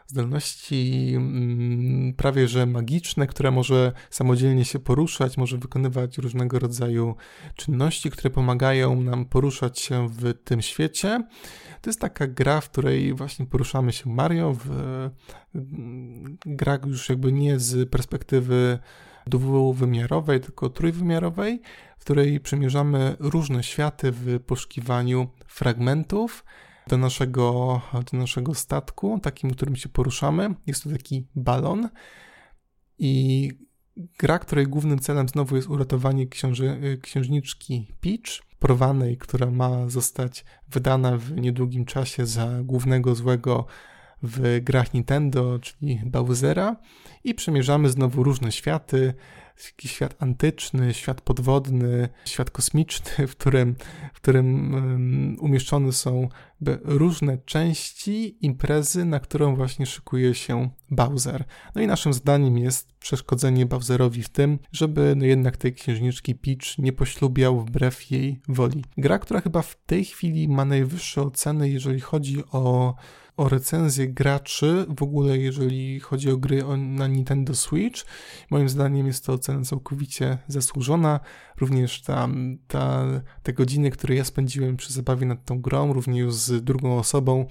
zdolności 0.09 1.11
mm, 1.15 2.13
prawie 2.13 2.47
że 2.47 2.65
magiczne, 2.65 3.27
które 3.27 3.51
może 3.51 3.91
samodzielnie 4.09 4.65
się 4.65 4.79
poruszać, 4.79 5.37
może 5.37 5.57
wykonywać 5.57 6.17
różnego 6.17 6.59
rodzaju 6.59 7.15
czynności, 7.55 8.11
które 8.11 8.29
pomagają 8.29 9.01
nam 9.01 9.25
poruszać 9.25 9.79
się 9.79 10.09
w 10.09 10.33
tym 10.43 10.61
świecie. 10.61 11.23
To 11.81 11.89
jest 11.89 11.99
taka 11.99 12.27
gra, 12.27 12.61
w 12.61 12.69
której 12.69 13.13
właśnie 13.13 13.45
poruszamy 13.45 13.93
się 13.93 14.09
Mario, 14.09 14.53
w, 14.53 14.69
mm, 15.55 16.37
gra 16.45 16.79
już 16.85 17.09
jakby 17.09 17.31
nie 17.31 17.59
z 17.59 17.89
perspektywy 17.89 18.79
dwuwymiarowej, 19.27 20.39
tylko 20.39 20.69
trójwymiarowej, 20.69 21.61
w 21.97 22.01
której 22.01 22.39
przymierzamy 22.39 23.15
różne 23.19 23.63
światy 23.63 24.11
w 24.11 24.39
poszukiwaniu 24.39 25.27
fragmentów, 25.47 26.43
do 26.89 26.97
naszego, 26.97 27.81
do 28.11 28.17
naszego 28.17 28.55
statku, 28.55 29.19
takim, 29.23 29.51
którym 29.51 29.75
się 29.75 29.89
poruszamy. 29.89 30.55
Jest 30.67 30.83
to 30.83 30.89
taki 30.89 31.27
balon 31.35 31.89
i 32.99 33.51
gra, 34.19 34.39
której 34.39 34.67
głównym 34.67 34.99
celem 34.99 35.29
znowu 35.29 35.55
jest 35.55 35.69
uratowanie 35.69 36.27
książy, 36.27 36.99
księżniczki 37.01 37.87
Peach, 38.01 38.49
porwanej, 38.59 39.17
która 39.17 39.51
ma 39.51 39.89
zostać 39.89 40.45
wydana 40.67 41.17
w 41.17 41.31
niedługim 41.31 41.85
czasie 41.85 42.25
za 42.25 42.63
głównego 42.63 43.15
złego 43.15 43.65
w 44.23 44.59
grach 44.61 44.93
Nintendo, 44.93 45.59
czyli 45.59 46.01
Bowsera 46.05 46.75
i 47.23 47.33
przemierzamy 47.33 47.89
znowu 47.89 48.23
różne 48.23 48.51
światy, 48.51 49.13
świat 49.85 50.15
antyczny, 50.19 50.93
świat 50.93 51.21
podwodny, 51.21 52.09
świat 52.25 52.51
kosmiczny, 52.51 53.27
w 53.27 53.35
którym, 53.35 53.75
w 54.13 54.15
którym 54.15 54.73
um, 54.73 55.37
umieszczone 55.39 55.91
są 55.91 56.29
różne 56.83 57.37
części 57.37 58.37
imprezy, 58.45 59.05
na 59.05 59.19
którą 59.19 59.55
właśnie 59.55 59.85
szykuje 59.85 60.35
się 60.35 60.69
Bowser. 60.91 61.45
No 61.75 61.81
i 61.81 61.87
naszym 61.87 62.13
zadaniem 62.13 62.57
jest 62.57 62.93
przeszkodzenie 62.93 63.65
Bowserowi 63.65 64.23
w 64.23 64.29
tym, 64.29 64.59
żeby 64.71 65.13
no 65.17 65.25
jednak 65.25 65.57
tej 65.57 65.73
księżniczki 65.73 66.35
Peach 66.35 66.77
nie 66.77 66.93
poślubiał 66.93 67.59
wbrew 67.59 68.11
jej 68.11 68.41
woli. 68.47 68.83
Gra, 68.97 69.19
która 69.19 69.41
chyba 69.41 69.61
w 69.61 69.75
tej 69.85 70.05
chwili 70.05 70.47
ma 70.47 70.65
najwyższe 70.65 71.21
oceny, 71.21 71.69
jeżeli 71.69 71.99
chodzi 71.99 72.43
o 72.51 72.95
o 73.39 73.49
recenzję 73.49 74.07
graczy, 74.07 74.85
w 74.97 75.03
ogóle 75.03 75.37
jeżeli 75.37 75.99
chodzi 75.99 76.31
o 76.31 76.37
gry 76.37 76.63
na 76.77 77.07
Nintendo 77.07 77.55
Switch. 77.55 78.05
Moim 78.49 78.69
zdaniem 78.69 79.07
jest 79.07 79.25
to 79.25 79.33
ocena 79.33 79.65
całkowicie 79.65 80.37
zasłużona. 80.47 81.19
Również 81.57 82.01
tam 82.01 82.57
ta, 82.67 83.05
te 83.43 83.53
godziny, 83.53 83.91
które 83.91 84.15
ja 84.15 84.23
spędziłem 84.23 84.77
przy 84.77 84.93
zabawie 84.93 85.25
nad 85.25 85.45
tą 85.45 85.61
grą, 85.61 85.93
również 85.93 86.33
z 86.33 86.63
drugą 86.63 86.97
osobą, 86.97 87.45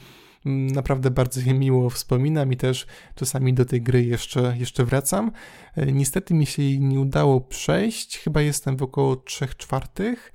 naprawdę 0.44 1.10
bardzo 1.10 1.40
je 1.40 1.54
miło 1.54 1.90
wspominam 1.90 2.52
i 2.52 2.56
też 2.56 2.86
czasami 3.14 3.54
do 3.54 3.64
tej 3.64 3.82
gry 3.82 4.04
jeszcze, 4.04 4.54
jeszcze 4.58 4.84
wracam. 4.84 5.32
E, 5.76 5.92
niestety 5.92 6.34
mi 6.34 6.46
się 6.46 6.62
jej 6.62 6.80
nie 6.80 7.00
udało 7.00 7.40
przejść, 7.40 8.18
chyba 8.18 8.42
jestem 8.42 8.76
w 8.76 8.82
około 8.82 9.16
3 9.16 9.46
czwartych, 9.56 10.32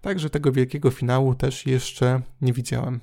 także 0.00 0.30
tego 0.30 0.52
wielkiego 0.52 0.90
finału 0.90 1.34
też 1.34 1.66
jeszcze 1.66 2.22
nie 2.40 2.52
widziałem. 2.52 3.00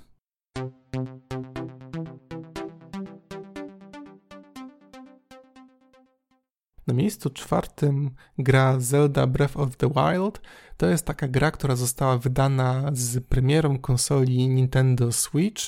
Na 6.93 6.97
miejscu 6.97 7.29
czwartym 7.29 8.11
gra 8.37 8.79
Zelda 8.79 9.27
Breath 9.27 9.57
of 9.57 9.77
the 9.77 9.89
Wild. 9.89 10.41
To 10.77 10.87
jest 10.87 11.05
taka 11.05 11.27
gra, 11.27 11.51
która 11.51 11.75
została 11.75 12.17
wydana 12.17 12.91
z 12.93 13.23
premierą 13.23 13.79
konsoli 13.79 14.49
Nintendo 14.49 15.11
Switch. 15.11 15.63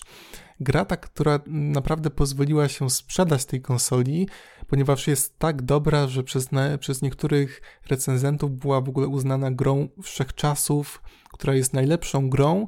Gra 0.59 0.85
ta, 0.85 0.97
która 0.97 1.39
naprawdę 1.47 2.09
pozwoliła 2.09 2.67
się 2.67 2.89
sprzedać 2.89 3.45
tej 3.45 3.61
konsoli, 3.61 4.27
ponieważ 4.67 5.07
jest 5.07 5.39
tak 5.39 5.61
dobra, 5.61 6.07
że 6.07 6.23
przez, 6.23 6.49
przez 6.79 7.01
niektórych 7.01 7.61
recenzentów 7.89 8.51
była 8.51 8.81
w 8.81 8.89
ogóle 8.89 9.07
uznana 9.07 9.51
grą 9.51 9.87
wszechczasów, 10.03 11.01
która 11.33 11.53
jest 11.53 11.73
najlepszą 11.73 12.29
grą 12.29 12.67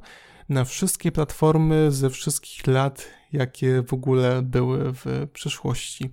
na 0.49 0.65
wszystkie 0.65 1.11
platformy 1.11 1.91
ze 1.91 2.09
wszystkich 2.09 2.67
lat, 2.67 3.07
jakie 3.33 3.83
w 3.83 3.93
ogóle 3.93 4.41
były 4.41 4.93
w 4.93 5.27
przeszłości. 5.33 6.09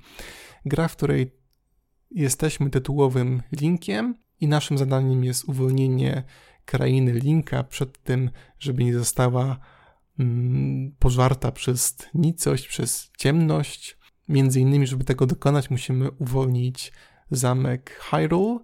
Gra, 0.65 0.89
w 0.89 0.97
której 0.97 1.44
jesteśmy 2.11 2.71
tytułowym 2.71 3.43
linkiem 3.53 4.15
i 4.41 4.49
naszym 4.49 4.79
zadaniem 4.79 5.25
jest 5.25 5.45
uwolnienie 5.45 6.23
krainy 6.65 7.13
linka 7.13 7.65
przed 7.65 8.03
tym, 8.03 8.31
żeby 8.59 8.85
nie 8.85 8.95
została 8.95 9.59
mm, 10.19 10.95
pożarta 10.99 11.53
przez 11.53 11.97
nicość, 12.15 12.69
przez 12.69 13.11
ciemność. 13.19 13.99
Między 14.29 14.61
innymi, 14.61 14.87
żeby 14.87 15.05
tego 15.05 15.27
dokonać, 15.27 15.71
musimy 15.71 16.11
uwolnić 16.11 16.93
zamek 17.31 17.91
Hyrule 17.91 18.59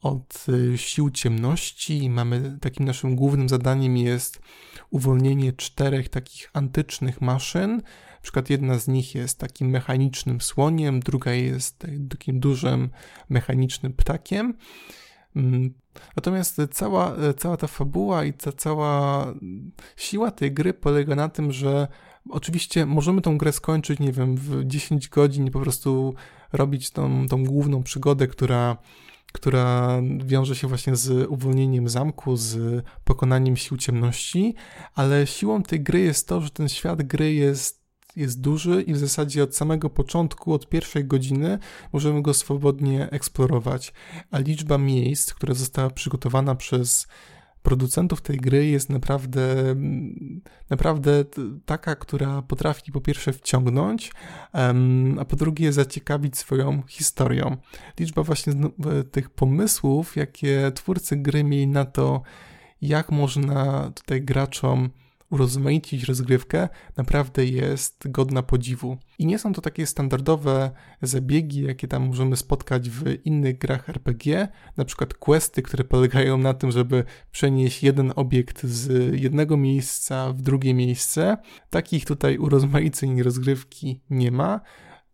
od 0.00 0.46
y, 0.48 0.78
sił 0.78 1.10
ciemności. 1.10 2.10
Mamy 2.10 2.58
takim 2.60 2.86
naszym 2.86 3.16
głównym 3.16 3.48
zadaniem 3.48 3.96
jest 3.96 4.40
uwolnienie 4.90 5.52
czterech 5.52 6.08
takich 6.08 6.50
antycznych 6.52 7.20
maszyn, 7.20 7.82
na 8.20 8.22
przykład 8.22 8.50
jedna 8.50 8.78
z 8.78 8.88
nich 8.88 9.14
jest 9.14 9.38
takim 9.38 9.68
mechanicznym 9.70 10.40
słoniem, 10.40 11.00
druga 11.00 11.32
jest 11.32 11.86
takim 12.10 12.40
dużym 12.40 12.90
mechanicznym 13.28 13.92
ptakiem. 13.92 14.54
Mm, 15.36 15.74
natomiast 16.16 16.60
cała, 16.70 17.16
cała 17.36 17.56
ta 17.56 17.66
fabuła 17.66 18.24
i 18.24 18.32
ta 18.32 18.52
cała 18.52 19.26
siła 19.96 20.30
tej 20.30 20.52
gry 20.52 20.74
polega 20.74 21.14
na 21.14 21.28
tym, 21.28 21.52
że 21.52 21.88
oczywiście 22.30 22.86
możemy 22.86 23.20
tą 23.20 23.38
grę 23.38 23.52
skończyć, 23.52 24.00
nie 24.00 24.12
wiem, 24.12 24.36
w 24.36 24.64
10 24.64 25.08
godzin 25.08 25.46
i 25.46 25.50
po 25.50 25.60
prostu 25.60 26.14
robić 26.52 26.90
tą, 26.90 27.26
tą 27.28 27.44
główną 27.44 27.82
przygodę, 27.82 28.26
która, 28.26 28.76
która 29.32 30.00
wiąże 30.24 30.56
się 30.56 30.68
właśnie 30.68 30.96
z 30.96 31.30
uwolnieniem 31.30 31.88
zamku, 31.88 32.36
z 32.36 32.84
pokonaniem 33.04 33.56
sił 33.56 33.76
ciemności, 33.76 34.54
ale 34.94 35.26
siłą 35.26 35.62
tej 35.62 35.80
gry 35.80 36.00
jest 36.00 36.28
to, 36.28 36.40
że 36.40 36.50
ten 36.50 36.68
świat 36.68 37.02
gry 37.02 37.32
jest 37.32 37.79
jest 38.16 38.40
duży 38.40 38.82
i 38.82 38.92
w 38.92 38.98
zasadzie 38.98 39.42
od 39.42 39.56
samego 39.56 39.90
początku, 39.90 40.54
od 40.54 40.68
pierwszej 40.68 41.04
godziny 41.04 41.58
możemy 41.92 42.22
go 42.22 42.34
swobodnie 42.34 43.10
eksplorować, 43.10 43.92
a 44.30 44.38
liczba 44.38 44.78
miejsc, 44.78 45.34
która 45.34 45.54
została 45.54 45.90
przygotowana 45.90 46.54
przez 46.54 47.08
producentów 47.62 48.20
tej 48.20 48.36
gry 48.36 48.66
jest 48.66 48.90
naprawdę, 48.90 49.74
naprawdę 50.70 51.24
taka, 51.64 51.96
która 51.96 52.42
potrafi 52.42 52.92
po 52.92 53.00
pierwsze 53.00 53.32
wciągnąć, 53.32 54.12
a 55.18 55.24
po 55.24 55.36
drugie 55.36 55.72
zaciekawić 55.72 56.38
swoją 56.38 56.82
historią. 56.82 57.56
Liczba 57.98 58.22
właśnie 58.22 58.52
tych 59.10 59.30
pomysłów, 59.30 60.16
jakie 60.16 60.72
twórcy 60.74 61.16
gry 61.16 61.44
mieli 61.44 61.66
na 61.66 61.84
to, 61.84 62.22
jak 62.82 63.12
można 63.12 63.90
tutaj 63.94 64.22
graczom 64.22 64.90
urozmaicić 65.30 66.04
rozgrywkę, 66.04 66.68
naprawdę 66.96 67.44
jest 67.44 68.10
godna 68.10 68.42
podziwu. 68.42 68.98
I 69.18 69.26
nie 69.26 69.38
są 69.38 69.52
to 69.52 69.60
takie 69.60 69.86
standardowe 69.86 70.70
zabiegi, 71.02 71.62
jakie 71.62 71.88
tam 71.88 72.06
możemy 72.06 72.36
spotkać 72.36 72.90
w 72.90 73.04
innych 73.24 73.58
grach 73.58 73.88
RPG, 73.88 74.48
na 74.76 74.84
przykład 74.84 75.14
questy, 75.14 75.62
które 75.62 75.84
polegają 75.84 76.38
na 76.38 76.54
tym, 76.54 76.70
żeby 76.70 77.04
przenieść 77.32 77.82
jeden 77.82 78.12
obiekt 78.16 78.64
z 78.64 79.14
jednego 79.20 79.56
miejsca 79.56 80.32
w 80.32 80.42
drugie 80.42 80.74
miejsce. 80.74 81.36
Takich 81.70 82.04
tutaj 82.04 82.38
urozmaiceń 82.38 83.22
rozgrywki 83.22 84.00
nie 84.10 84.30
ma. 84.30 84.60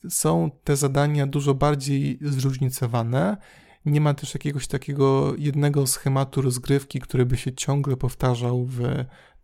Są 0.09 0.51
te 0.65 0.77
zadania 0.77 1.27
dużo 1.27 1.55
bardziej 1.55 2.19
zróżnicowane. 2.23 3.37
Nie 3.87 4.01
ma 4.01 4.15
też 4.15 4.35
jakiegoś 4.35 4.67
takiego 4.67 5.35
jednego 5.37 5.87
schematu 5.87 6.43
rozgrywki, 6.43 7.01
który 7.01 7.27
by 7.27 7.37
się 7.37 7.53
ciągle 7.53 7.97
powtarzał 7.97 8.65
w 8.65 8.81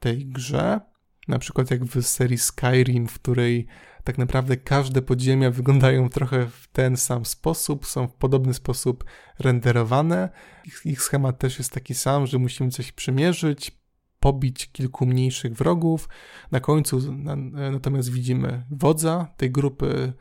tej 0.01 0.27
grze. 0.27 0.81
Na 1.29 1.39
przykład 1.39 1.71
jak 1.71 1.85
w 1.85 2.03
serii 2.03 2.39
Skyrim, 2.39 3.09
w 3.09 3.15
której 3.15 3.67
tak 4.05 4.19
naprawdę 4.19 4.57
każde 4.57 5.03
podziemia 5.03 5.51
wyglądają 5.51 6.09
trochę 6.09 6.47
w 6.47 6.69
ten 6.73 6.97
sam 6.97 7.25
sposób, 7.25 7.87
są 7.87 8.09
w 8.09 8.15
podobny 8.15 8.55
sposób 8.55 9.05
renderowane. 9.39 10.29
Ich, 10.65 10.81
ich 10.85 11.03
schemat 11.03 11.39
też 11.39 11.59
jest 11.59 11.73
taki 11.73 11.95
sam, 11.95 12.27
że 12.27 12.39
musimy 12.39 12.71
coś 12.71 12.93
przymierzyć, 12.93 13.83
pobić 14.21 14.73
kilku 14.73 15.07
mniejszych 15.07 15.53
wrogów. 15.53 16.09
Na 16.51 16.61
końcu 16.61 17.13
na, 17.13 17.37
natomiast 17.71 18.13
widzimy 18.13 18.65
wodza 18.71 19.27
tej 19.37 19.51
grupy 19.51 20.13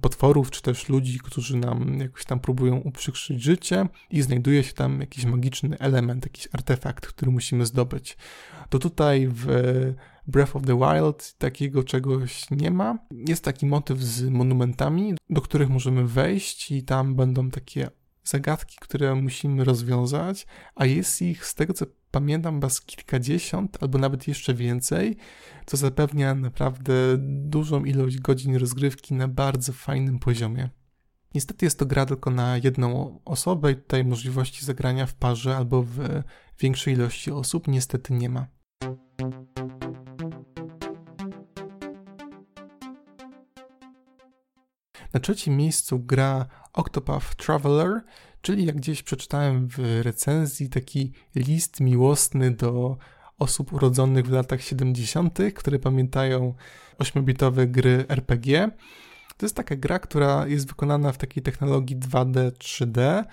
potworów, 0.00 0.50
czy 0.50 0.62
też 0.62 0.88
ludzi, 0.88 1.18
którzy 1.18 1.56
nam 1.56 1.98
jakoś 2.00 2.24
tam 2.24 2.40
próbują 2.40 2.76
uprzykrzyć 2.76 3.42
życie 3.42 3.88
i 4.10 4.22
znajduje 4.22 4.62
się 4.62 4.72
tam 4.72 5.00
jakiś 5.00 5.24
magiczny 5.24 5.78
element, 5.78 6.24
jakiś 6.24 6.48
artefakt, 6.52 7.06
który 7.06 7.30
musimy 7.30 7.66
zdobyć. 7.66 8.16
To 8.68 8.78
tutaj 8.78 9.28
w 9.30 9.46
Breath 10.26 10.56
of 10.56 10.62
the 10.62 10.78
Wild 10.78 11.34
takiego 11.38 11.84
czegoś 11.84 12.50
nie 12.50 12.70
ma. 12.70 12.98
Jest 13.10 13.44
taki 13.44 13.66
motyw 13.66 13.98
z 13.98 14.28
monumentami, 14.28 15.14
do 15.30 15.40
których 15.40 15.68
możemy 15.68 16.06
wejść 16.06 16.70
i 16.70 16.82
tam 16.82 17.14
będą 17.14 17.50
takie 17.50 17.90
zagadki, 18.24 18.76
które 18.80 19.14
musimy 19.14 19.64
rozwiązać, 19.64 20.46
a 20.74 20.86
jest 20.86 21.22
ich 21.22 21.46
z 21.46 21.54
tego 21.54 21.72
co 21.74 21.86
pamiętam 22.10 22.60
was 22.60 22.80
kilkadziesiąt 22.80 23.78
albo 23.80 23.98
nawet 23.98 24.28
jeszcze 24.28 24.54
więcej, 24.54 25.16
co 25.66 25.76
zapewnia 25.76 26.34
naprawdę 26.34 26.94
dużą 27.18 27.84
ilość 27.84 28.18
godzin 28.18 28.56
rozgrywki 28.56 29.14
na 29.14 29.28
bardzo 29.28 29.72
fajnym 29.72 30.18
poziomie. 30.18 30.70
Niestety 31.34 31.66
jest 31.66 31.78
to 31.78 31.86
gra 31.86 32.06
tylko 32.06 32.30
na 32.30 32.56
jedną 32.56 33.20
osobę 33.24 33.72
i 33.72 33.76
tutaj 33.76 34.04
możliwości 34.04 34.64
zagrania 34.64 35.06
w 35.06 35.14
parze 35.14 35.56
albo 35.56 35.82
w 35.82 35.98
większej 36.60 36.94
ilości 36.94 37.30
osób 37.30 37.68
niestety 37.68 38.12
nie 38.12 38.28
ma. 38.28 38.53
Na 45.14 45.20
trzecim 45.20 45.56
miejscu 45.56 45.98
gra 45.98 46.46
Octopath 46.72 47.34
Traveler, 47.34 48.00
czyli 48.42 48.66
jak 48.66 48.76
gdzieś 48.76 49.02
przeczytałem 49.02 49.68
w 49.68 49.78
recenzji, 50.02 50.68
taki 50.68 51.12
list 51.34 51.80
miłosny 51.80 52.50
do 52.50 52.96
osób 53.38 53.72
urodzonych 53.72 54.26
w 54.26 54.32
latach 54.32 54.62
70., 54.62 55.38
które 55.54 55.78
pamiętają 55.78 56.54
8-bitowe 56.98 57.66
gry 57.66 58.04
RPG. 58.08 58.70
To 59.36 59.46
jest 59.46 59.56
taka 59.56 59.76
gra, 59.76 59.98
która 59.98 60.46
jest 60.46 60.68
wykonana 60.68 61.12
w 61.12 61.18
takiej 61.18 61.42
technologii 61.42 61.96
2D, 61.96 62.50
3D, 62.50 63.24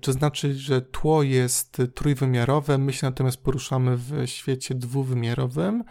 to 0.00 0.12
znaczy, 0.12 0.54
że 0.54 0.82
tło 0.82 1.22
jest 1.22 1.82
trójwymiarowe, 1.94 2.78
my 2.78 2.92
się 2.92 3.06
natomiast 3.06 3.42
poruszamy 3.42 3.96
w 3.96 4.12
świecie 4.26 4.74
dwuwymiarowym. 4.74 5.84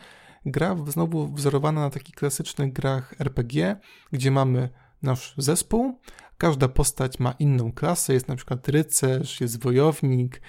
Gra 0.46 0.76
znowu 0.88 1.34
wzorowana 1.34 1.82
na 1.82 1.90
takich 1.90 2.16
klasycznych 2.16 2.74
grach 2.74 3.16
RPG, 3.20 3.76
gdzie 4.12 4.32
mamy 4.32 4.70
nasz 5.04 5.34
zespół. 5.38 6.00
Każda 6.38 6.68
postać 6.68 7.20
ma 7.20 7.32
inną 7.32 7.72
klasę, 7.72 8.14
jest 8.14 8.28
na 8.28 8.36
przykład 8.36 8.68
rycerz, 8.68 9.42
jest 9.42 9.64
wojownik, 9.64 10.42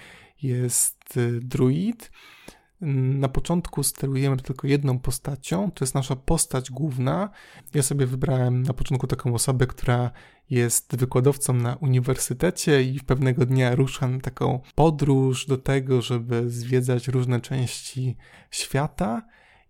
jest 0.43 1.17
y, 1.17 1.39
druid. 1.41 2.11
Na 2.81 3.29
początku 3.29 3.83
sterujemy 3.83 4.37
tylko 4.37 4.67
jedną 4.67 4.99
postacią, 4.99 5.71
to 5.71 5.85
jest 5.85 5.95
nasza 5.95 6.15
postać 6.15 6.71
główna. 6.71 7.29
Ja 7.73 7.83
sobie 7.83 8.05
wybrałem 8.05 8.63
na 8.63 8.73
początku 8.73 9.07
taką 9.07 9.33
osobę, 9.33 9.67
która 9.67 10.11
jest 10.49 10.95
wykładowcą 10.95 11.53
na 11.53 11.75
uniwersytecie 11.75 12.83
i 12.83 12.99
pewnego 12.99 13.45
dnia 13.45 13.75
ruszam 13.75 14.21
taką 14.21 14.59
podróż 14.75 15.45
do 15.45 15.57
tego, 15.57 16.01
żeby 16.01 16.49
zwiedzać 16.49 17.07
różne 17.07 17.41
części 17.41 18.17
świata 18.51 19.21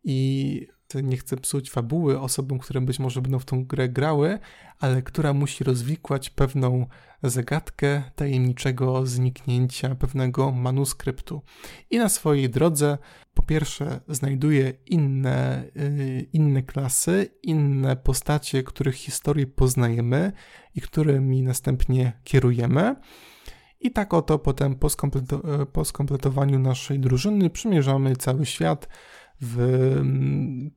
i 0.03 0.67
nie 1.01 1.17
chcę 1.17 1.37
psuć 1.37 1.71
fabuły 1.71 2.19
osobom, 2.19 2.59
które 2.59 2.81
być 2.81 2.99
może 2.99 3.21
będą 3.21 3.39
w 3.39 3.45
tą 3.45 3.65
grę 3.65 3.89
grały, 3.89 4.39
ale 4.79 5.01
która 5.01 5.33
musi 5.33 5.63
rozwikłać 5.63 6.29
pewną 6.29 6.85
zagadkę 7.23 8.03
tajemniczego 8.15 9.05
zniknięcia 9.05 9.95
pewnego 9.95 10.51
manuskryptu. 10.51 11.41
I 11.89 11.97
na 11.97 12.09
swojej 12.09 12.49
drodze 12.49 12.97
po 13.33 13.43
pierwsze 13.43 13.99
znajduje 14.07 14.73
inne, 14.85 15.63
yy, 15.75 16.21
inne 16.33 16.63
klasy, 16.63 17.29
inne 17.43 17.95
postacie, 17.95 18.63
których 18.63 18.95
historię 18.95 19.47
poznajemy 19.47 20.31
i 20.75 20.81
którymi 20.81 21.43
następnie 21.43 22.13
kierujemy. 22.23 22.95
I 23.79 23.91
tak 23.91 24.13
oto 24.13 24.39
potem 24.39 24.75
po, 24.75 24.87
skompleto- 24.87 25.65
po 25.65 25.85
skompletowaniu 25.85 26.59
naszej 26.59 26.99
drużyny 26.99 27.49
przymierzamy 27.49 28.15
cały 28.15 28.45
świat 28.45 28.87
w, 29.43 29.57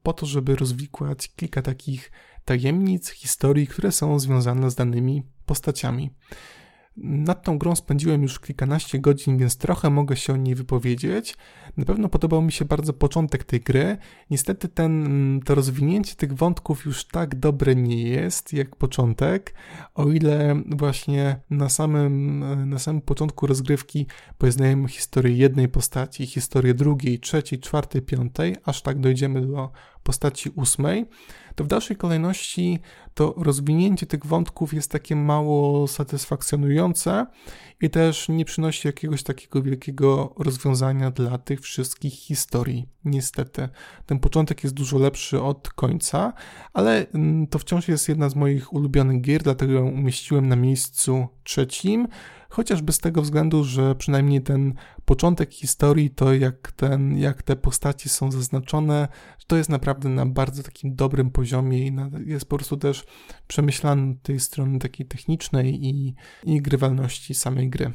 po 0.03 0.13
to, 0.13 0.27
żeby 0.27 0.57
rozwikłać 0.57 1.29
kilka 1.37 1.63
takich 1.63 2.11
tajemnic, 2.45 3.11
historii, 3.11 3.67
które 3.67 3.93
są 3.93 4.19
związane 4.19 4.71
z 4.71 4.75
danymi 4.75 5.23
postaciami. 5.47 6.11
Nad 6.97 7.43
tą 7.43 7.59
grą 7.59 7.77
spędziłem 7.77 8.23
już 8.23 8.41
kilkanaście 8.41 8.99
godzin, 8.99 9.39
więc 9.39 9.57
trochę 9.57 9.91
mogę 9.91 10.17
się 10.17 10.33
o 10.33 10.37
niej 10.37 10.55
wypowiedzieć. 10.55 11.37
Na 11.77 11.85
pewno 11.85 12.09
podobał 12.09 12.43
mi 12.43 12.53
się 12.53 12.65
bardzo 12.65 12.93
początek 12.93 13.45
tej 13.45 13.61
gry. 13.61 13.97
Niestety 14.31 14.69
ten, 14.69 15.41
to 15.45 15.55
rozwinięcie 15.55 16.15
tych 16.15 16.35
wątków 16.35 16.85
już 16.85 17.05
tak 17.05 17.35
dobre 17.35 17.75
nie 17.75 18.03
jest 18.03 18.53
jak 18.53 18.77
początek, 18.77 19.55
o 19.95 20.09
ile 20.09 20.63
właśnie 20.67 21.41
na 21.51 21.69
samym, 21.69 22.45
na 22.71 22.79
samym 22.79 23.03
początku 23.03 23.47
rozgrywki 23.47 24.07
poznajemy 24.39 24.89
historię 24.89 25.37
jednej 25.37 25.69
postaci, 25.69 26.27
historię 26.27 26.75
drugiej, 26.75 27.21
trzeciej, 27.21 27.59
czwartej, 27.59 28.03
piątej, 28.03 28.57
aż 28.65 28.83
tak 28.83 29.01
dojdziemy 29.01 29.47
do 29.47 29.71
postaci 30.07 30.51
ósmej, 30.51 31.07
to 31.55 31.65
w 31.65 31.67
dalszej 31.67 31.97
kolejności 31.97 32.79
to 33.15 33.35
rozwinięcie 33.37 34.07
tych 34.07 34.27
wątków 34.27 34.75
jest 34.75 34.91
takie 34.91 35.17
mało 35.17 35.89
satysfakcjonujące 35.89 37.27
i 37.81 37.91
też 37.91 38.29
nie 38.29 38.45
przynosi 38.45 38.89
jakiegoś 38.89 39.23
takiego 39.23 39.63
wielkiego 39.63 40.35
rozwiązania 40.39 41.11
dla 41.11 41.39
tych 41.39 41.61
wszystkich 41.61 42.15
historii. 42.15 42.89
Niestety, 43.05 43.69
ten 44.07 44.19
początek 44.19 44.65
jest 44.65 44.75
dużo 44.75 44.99
lepszy 44.99 45.43
od 45.43 45.69
końca, 45.69 46.33
ale 46.73 47.07
mm, 47.15 47.47
to 47.47 47.59
wciąż 47.59 47.89
jest 47.89 48.09
jedna 48.09 48.29
z 48.29 48.37
moich 48.37 48.73
ulubionych 48.73 49.21
gier, 49.21 49.43
dlatego 49.43 49.73
ją 49.73 49.89
umieściłem 49.89 50.49
na 50.49 50.57
miejscu 50.57 51.27
trzecim 51.45 52.09
chociażby 52.49 52.93
z 52.93 52.99
tego 52.99 53.23
względu, 53.23 53.65
że 53.65 53.95
przynajmniej 53.95 54.43
ten 54.43 54.75
początek 55.05 55.55
historii, 55.55 56.11
to 56.11 56.35
jak, 56.35 56.73
ten, 56.73 57.19
jak 57.19 57.43
te 57.43 57.57
postaci 57.57 58.09
są 58.09 58.33
zaznaczone, 58.33 59.09
to 59.47 59.57
jest 59.57 59.71
naprawdę 59.71 60.09
na 60.09 60.27
bardzo 60.27 60.63
takim 60.63 60.95
dobrym 60.95 61.31
poziomie 61.31 61.87
i 61.87 61.93
na, 61.93 62.11
jest 62.27 62.49
po 62.49 62.57
prostu 62.57 62.77
też 62.77 63.05
przemyślany 63.47 64.17
tej 64.23 64.41
strony 64.41 64.79
takiej 64.79 65.07
technicznej 65.07 65.87
i, 65.87 66.15
i 66.45 66.63
grywalności 66.63 67.35
samej 67.35 67.71
gry. 67.71 67.93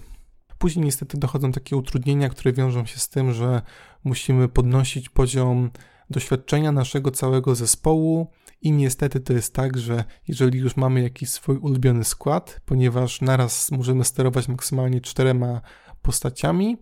Później 0.62 0.86
niestety 0.86 1.18
dochodzą 1.18 1.52
takie 1.52 1.76
utrudnienia, 1.76 2.30
które 2.30 2.54
wiążą 2.54 2.86
się 2.86 3.00
z 3.00 3.10
tym, 3.10 3.34
że 3.34 3.62
musimy 4.04 4.48
podnosić 4.48 5.10
poziom 5.10 5.70
doświadczenia 6.10 6.72
naszego 6.72 7.12
całego 7.12 7.56
zespołu 7.56 8.28
i 8.62 8.72
niestety 8.72 9.20
to 9.20 9.34
jest 9.34 9.54
tak, 9.54 9.78
że 9.78 10.04
jeżeli 10.28 10.60
już 10.60 10.78
mamy 10.78 11.02
jakiś 11.02 11.30
swój 11.30 11.58
ulubiony 11.58 12.04
skład, 12.04 12.62
ponieważ 12.66 13.22
naraz 13.22 13.72
możemy 13.72 14.04
sterować 14.04 14.48
maksymalnie 14.48 15.02
czterema 15.02 15.62
postaciami, 16.02 16.78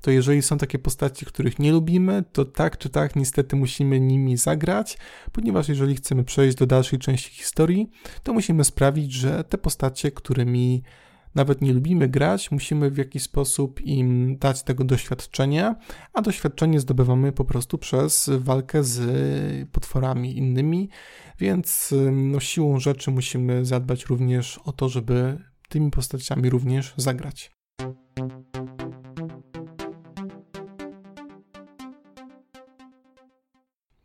to 0.00 0.10
jeżeli 0.10 0.42
są 0.42 0.58
takie 0.58 0.78
postaci, 0.78 1.26
których 1.26 1.58
nie 1.58 1.72
lubimy, 1.72 2.24
to 2.32 2.44
tak 2.44 2.78
czy 2.78 2.88
tak 2.88 3.16
niestety 3.16 3.56
musimy 3.56 4.00
nimi 4.00 4.36
zagrać, 4.36 4.98
ponieważ 5.32 5.68
jeżeli 5.68 5.94
chcemy 5.94 6.24
przejść 6.24 6.56
do 6.56 6.66
dalszej 6.66 6.98
części 6.98 7.30
historii, 7.30 7.90
to 8.22 8.32
musimy 8.32 8.64
sprawić, 8.64 9.12
że 9.12 9.44
te 9.44 9.58
postacie, 9.58 10.10
którymi 10.10 10.82
nawet 11.34 11.62
nie 11.62 11.72
lubimy 11.72 12.08
grać, 12.08 12.50
musimy 12.50 12.90
w 12.90 12.96
jakiś 12.96 13.22
sposób 13.22 13.80
im 13.80 14.38
dać 14.38 14.62
tego 14.62 14.84
doświadczenia, 14.84 15.76
a 16.12 16.22
doświadczenie 16.22 16.80
zdobywamy 16.80 17.32
po 17.32 17.44
prostu 17.44 17.78
przez 17.78 18.30
walkę 18.38 18.84
z 18.84 19.00
potworami 19.70 20.38
innymi, 20.38 20.88
więc 21.38 21.94
no, 22.12 22.40
siłą 22.40 22.80
rzeczy 22.80 23.10
musimy 23.10 23.64
zadbać 23.64 24.04
również 24.06 24.60
o 24.64 24.72
to, 24.72 24.88
żeby 24.88 25.38
tymi 25.68 25.90
postaciami 25.90 26.50
również 26.50 26.94
zagrać. 26.96 27.50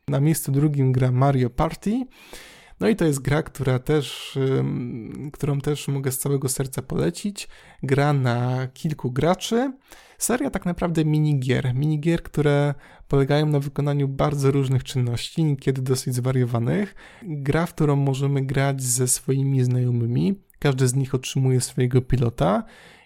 Na 0.08 0.20
miejscu 0.20 0.52
drugim 0.52 0.92
gra 0.92 1.12
Mario 1.12 1.50
Party. 1.50 2.06
No 2.80 2.88
i 2.90 2.96
to 2.96 3.06
jest 3.06 3.22
gra, 3.22 3.44
która 3.44 3.80
też, 3.80 4.38
którą 5.34 5.62
też 5.62 5.88
mogę 5.88 6.12
z 6.12 6.18
całego 6.18 6.50
serca 6.50 6.82
polecić. 6.82 7.48
Gra 7.84 8.14
na 8.14 8.68
kilku 8.74 9.12
graczy. 9.12 9.74
Seria 10.18 10.50
tak 10.50 10.66
naprawdę 10.66 11.06
minigier. 11.06 11.76
Minigier, 11.76 12.24
które 12.24 12.74
polegają 13.08 13.46
na 13.46 13.60
wykonaniu 13.60 14.08
bardzo 14.08 14.52
różnych 14.52 14.84
czynności, 14.84 15.44
niekiedy 15.44 15.82
dosyć 15.82 16.16
zwariowanych. 16.16 16.96
Gra, 17.24 17.66
w 17.66 17.74
którą 17.74 17.96
możemy 17.96 18.46
grać 18.46 18.84
ze 18.84 19.08
swoimi 19.08 19.64
znajomymi. 19.64 20.40
Każdy 20.60 20.88
z 20.88 20.96
nich 20.96 21.16
otrzymuje 21.16 21.62
swojego 21.62 22.02
pilota 22.02 22.64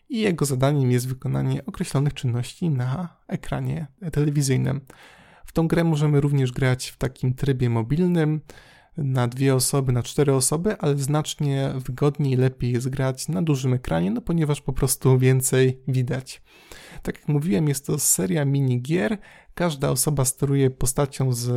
i 0.09 0.19
jego 0.19 0.45
zadaniem 0.45 0.91
jest 0.91 1.07
wykonanie 1.07 1.65
określonych 1.65 2.13
czynności 2.13 2.69
na 2.69 3.17
ekranie 3.27 3.87
telewizyjnym. 4.11 4.81
W 5.45 5.51
tą 5.51 5.67
grę 5.67 5.83
możemy 5.83 6.21
również 6.21 6.51
grać 6.51 6.89
w 6.89 6.97
takim 6.97 7.33
trybie 7.33 7.69
mobilnym, 7.69 8.41
na 9.03 9.27
dwie 9.27 9.55
osoby, 9.55 9.91
na 9.91 10.03
cztery 10.03 10.33
osoby, 10.33 10.77
ale 10.77 10.97
znacznie 10.97 11.73
wygodniej, 11.75 12.35
lepiej 12.35 12.71
jest 12.71 12.89
grać 12.89 13.27
na 13.27 13.41
dużym 13.41 13.73
ekranie, 13.73 14.11
no 14.11 14.21
ponieważ 14.21 14.61
po 14.61 14.73
prostu 14.73 15.17
więcej 15.17 15.81
widać. 15.87 16.41
Tak 17.03 17.19
jak 17.19 17.27
mówiłem, 17.27 17.67
jest 17.67 17.85
to 17.85 17.99
seria 17.99 18.45
minigier. 18.45 19.17
Każda 19.53 19.89
osoba 19.89 20.25
steruje 20.25 20.69
postacią 20.69 21.31
z 21.33 21.51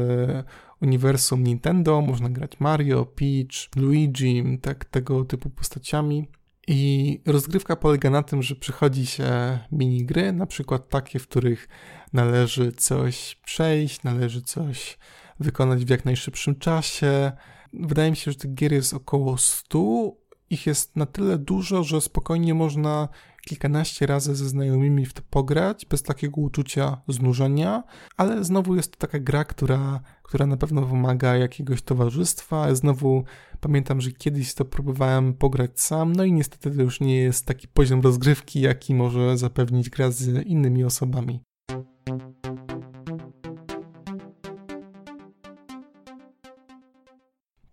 uniwersum 0.80 1.44
Nintendo. 1.44 2.00
Można 2.00 2.30
grać 2.30 2.60
Mario, 2.60 3.06
Peach, 3.06 3.76
Luigi, 3.76 4.58
tak, 4.62 4.84
tego 4.84 5.24
typu 5.24 5.50
postaciami. 5.50 6.28
I 6.68 7.20
rozgrywka 7.26 7.76
polega 7.76 8.10
na 8.10 8.22
tym, 8.22 8.42
że 8.42 8.56
przychodzi 8.56 9.06
się 9.06 9.58
minigry, 9.72 10.32
na 10.32 10.46
przykład 10.46 10.88
takie, 10.88 11.18
w 11.18 11.28
których 11.28 11.68
należy 12.12 12.72
coś 12.72 13.40
przejść, 13.44 14.02
należy 14.02 14.42
coś 14.42 14.98
wykonać 15.42 15.84
w 15.84 15.90
jak 15.90 16.04
najszybszym 16.04 16.58
czasie. 16.58 17.32
Wydaje 17.72 18.10
mi 18.10 18.16
się, 18.16 18.32
że 18.32 18.38
tych 18.38 18.54
gier 18.54 18.72
jest 18.72 18.94
około 18.94 19.38
100. 19.38 20.12
Ich 20.50 20.66
jest 20.66 20.96
na 20.96 21.06
tyle 21.06 21.38
dużo, 21.38 21.84
że 21.84 22.00
spokojnie 22.00 22.54
można 22.54 23.08
kilkanaście 23.42 24.06
razy 24.06 24.34
ze 24.34 24.48
znajomymi 24.48 25.06
w 25.06 25.12
to 25.12 25.22
pograć, 25.30 25.86
bez 25.86 26.02
takiego 26.02 26.40
uczucia 26.40 27.02
znużenia, 27.08 27.82
ale 28.16 28.44
znowu 28.44 28.76
jest 28.76 28.92
to 28.92 28.98
taka 28.98 29.18
gra, 29.18 29.44
która, 29.44 30.00
która 30.22 30.46
na 30.46 30.56
pewno 30.56 30.82
wymaga 30.82 31.36
jakiegoś 31.36 31.82
towarzystwa. 31.82 32.74
Znowu 32.74 33.24
pamiętam, 33.60 34.00
że 34.00 34.12
kiedyś 34.12 34.54
to 34.54 34.64
próbowałem 34.64 35.34
pograć 35.34 35.80
sam, 35.80 36.12
no 36.12 36.24
i 36.24 36.32
niestety 36.32 36.70
to 36.70 36.82
już 36.82 37.00
nie 37.00 37.16
jest 37.16 37.46
taki 37.46 37.68
poziom 37.68 38.00
rozgrywki, 38.00 38.60
jaki 38.60 38.94
może 38.94 39.38
zapewnić 39.38 39.90
gra 39.90 40.10
z 40.10 40.46
innymi 40.46 40.84
osobami. 40.84 41.40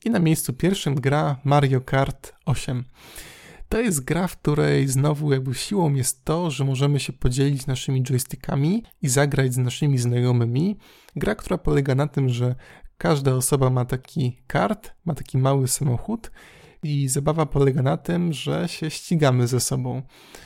I 0.06 0.10
na 0.10 0.20
miejscu 0.20 0.54
pierwszym 0.54 0.96
gra 0.96 1.40
Mario 1.44 1.82
Kart 1.82 2.34
8. 2.46 2.84
To 3.70 3.82
jest 3.82 4.04
gra, 4.06 4.28
w 4.28 4.38
której 4.38 4.88
znowu 4.88 5.32
jakby 5.32 5.56
siłą 5.56 5.94
jest 5.94 6.26
to, 6.26 6.52
że 6.52 6.66
możemy 6.66 7.00
się 7.00 7.14
podzielić 7.14 7.68
naszymi 7.68 8.04
joystickami 8.04 8.84
i 9.02 9.10
zagrać 9.10 9.54
z 9.54 9.58
naszymi 9.58 9.98
znajomymi. 9.98 10.78
Gra, 11.16 11.36
która 11.36 11.58
polega 11.58 11.96
na 11.96 12.08
tym, 12.08 12.30
że 12.30 12.56
każda 12.98 13.36
osoba 13.36 13.70
ma 13.70 13.86
taki 13.86 14.42
kart, 14.48 14.94
ma 15.06 15.14
taki 15.14 15.38
mały 15.38 15.68
samochód 15.68 16.32
i 16.84 17.08
zabawa 17.08 17.46
polega 17.46 17.82
na 17.82 17.98
tym, 17.98 18.34
że 18.34 18.68
się 18.68 18.90
ścigamy 18.90 19.48
ze 19.48 19.60
sobą. 19.60 20.02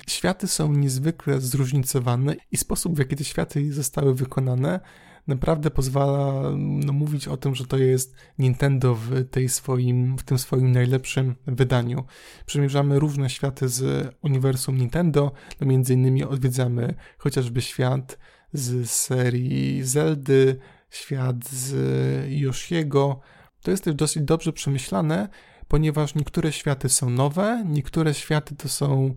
Światy 0.07 0.47
są 0.47 0.73
niezwykle 0.73 1.41
zróżnicowane 1.41 2.35
i 2.51 2.57
sposób, 2.57 2.95
w 2.95 2.99
jaki 2.99 3.15
te 3.15 3.23
światy 3.23 3.73
zostały 3.73 4.15
wykonane, 4.15 4.79
naprawdę 5.27 5.71
pozwala 5.71 6.51
no, 6.57 6.93
mówić 6.93 7.27
o 7.27 7.37
tym, 7.37 7.55
że 7.55 7.65
to 7.65 7.77
jest 7.77 8.15
Nintendo 8.39 8.95
w, 8.95 9.29
tej 9.29 9.49
swoim, 9.49 10.17
w 10.17 10.23
tym 10.23 10.37
swoim 10.37 10.71
najlepszym 10.71 11.35
wydaniu. 11.47 12.03
Przemierzamy 12.45 12.99
różne 12.99 13.29
światy 13.29 13.69
z 13.69 14.09
uniwersum 14.21 14.77
Nintendo, 14.77 15.31
no 15.61 15.67
między 15.67 15.93
innymi 15.93 16.23
odwiedzamy 16.23 16.93
chociażby 17.17 17.61
świat 17.61 18.17
z 18.53 18.89
serii 18.89 19.83
Zeldy, 19.83 20.59
świat 20.89 21.49
z 21.49 21.75
Yoshiego. 22.29 23.19
To 23.61 23.71
jest 23.71 23.83
też 23.83 23.93
dosyć 23.93 24.23
dobrze 24.23 24.53
przemyślane, 24.53 25.29
ponieważ 25.67 26.15
niektóre 26.15 26.51
światy 26.51 26.89
są 26.89 27.09
nowe, 27.09 27.63
niektóre 27.67 28.13
światy 28.13 28.55
to 28.55 28.69
są 28.69 29.13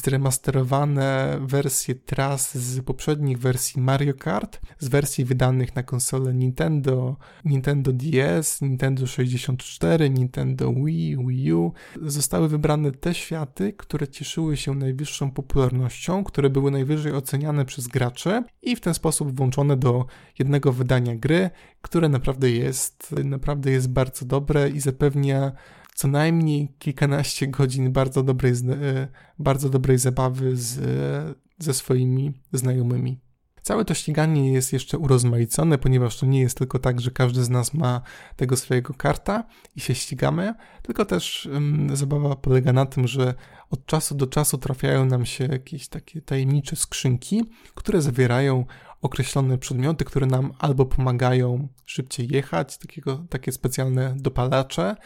zremasterowane 0.00 1.38
wersje 1.40 1.94
tras 1.94 2.58
z 2.58 2.80
poprzednich 2.80 3.38
wersji 3.38 3.82
Mario 3.82 4.14
Kart, 4.14 4.60
z 4.78 4.88
wersji 4.88 5.24
wydanych 5.24 5.76
na 5.76 5.82
konsolę 5.82 6.34
Nintendo, 6.34 7.16
Nintendo 7.44 7.92
DS, 7.92 8.60
Nintendo 8.60 9.06
64, 9.06 10.10
Nintendo 10.10 10.72
Wii, 10.72 11.16
Wii 11.26 11.52
U. 11.52 11.72
Zostały 12.02 12.48
wybrane 12.48 12.92
te 12.92 13.14
światy, 13.14 13.72
które 13.72 14.08
cieszyły 14.08 14.56
się 14.56 14.74
najwyższą 14.74 15.30
popularnością, 15.30 16.24
które 16.24 16.50
były 16.50 16.70
najwyżej 16.70 17.12
oceniane 17.12 17.64
przez 17.64 17.86
graczy 17.86 18.42
i 18.62 18.76
w 18.76 18.80
ten 18.80 18.94
sposób 18.94 19.36
włączone 19.36 19.76
do 19.76 20.06
jednego 20.38 20.72
wydania 20.72 21.16
gry, 21.16 21.50
które 21.82 22.08
naprawdę 22.08 22.50
jest, 22.50 23.14
naprawdę 23.24 23.70
jest 23.70 23.88
bardzo 23.88 24.26
dobre 24.26 24.68
i 24.68 24.80
zapewnia 24.80 25.52
co 25.98 26.08
najmniej 26.08 26.74
kilkanaście 26.78 27.46
godzin 27.46 27.92
bardzo 27.92 28.22
dobrej, 28.22 28.52
e, 28.52 29.08
bardzo 29.38 29.68
dobrej 29.68 29.98
zabawy 29.98 30.56
z, 30.56 30.78
e, 30.78 31.34
ze 31.58 31.74
swoimi 31.74 32.32
znajomymi. 32.52 33.20
Całe 33.62 33.84
to 33.84 33.94
ściganie 33.94 34.52
jest 34.52 34.72
jeszcze 34.72 34.98
urozmaicone, 34.98 35.78
ponieważ 35.78 36.16
to 36.16 36.26
nie 36.26 36.40
jest 36.40 36.58
tylko 36.58 36.78
tak, 36.78 37.00
że 37.00 37.10
każdy 37.10 37.44
z 37.44 37.50
nas 37.50 37.74
ma 37.74 38.00
tego 38.36 38.56
swojego 38.56 38.94
karta 38.94 39.44
i 39.76 39.80
się 39.80 39.94
ścigamy, 39.94 40.54
tylko 40.82 41.04
też 41.04 41.48
um, 41.52 41.96
zabawa 41.96 42.36
polega 42.36 42.72
na 42.72 42.86
tym, 42.86 43.08
że 43.08 43.34
od 43.70 43.86
czasu 43.86 44.14
do 44.14 44.26
czasu 44.26 44.58
trafiają 44.58 45.04
nam 45.04 45.26
się 45.26 45.44
jakieś 45.44 45.88
takie 45.88 46.22
tajemnicze 46.22 46.76
skrzynki, 46.76 47.44
które 47.74 48.02
zawierają 48.02 48.64
określone 49.02 49.58
przedmioty, 49.58 50.04
które 50.04 50.26
nam 50.26 50.52
albo 50.58 50.86
pomagają 50.86 51.68
szybciej 51.86 52.28
jechać, 52.28 52.78
takiego, 52.78 53.24
takie 53.30 53.52
specjalne 53.52 54.14
dopalacze, 54.16 54.96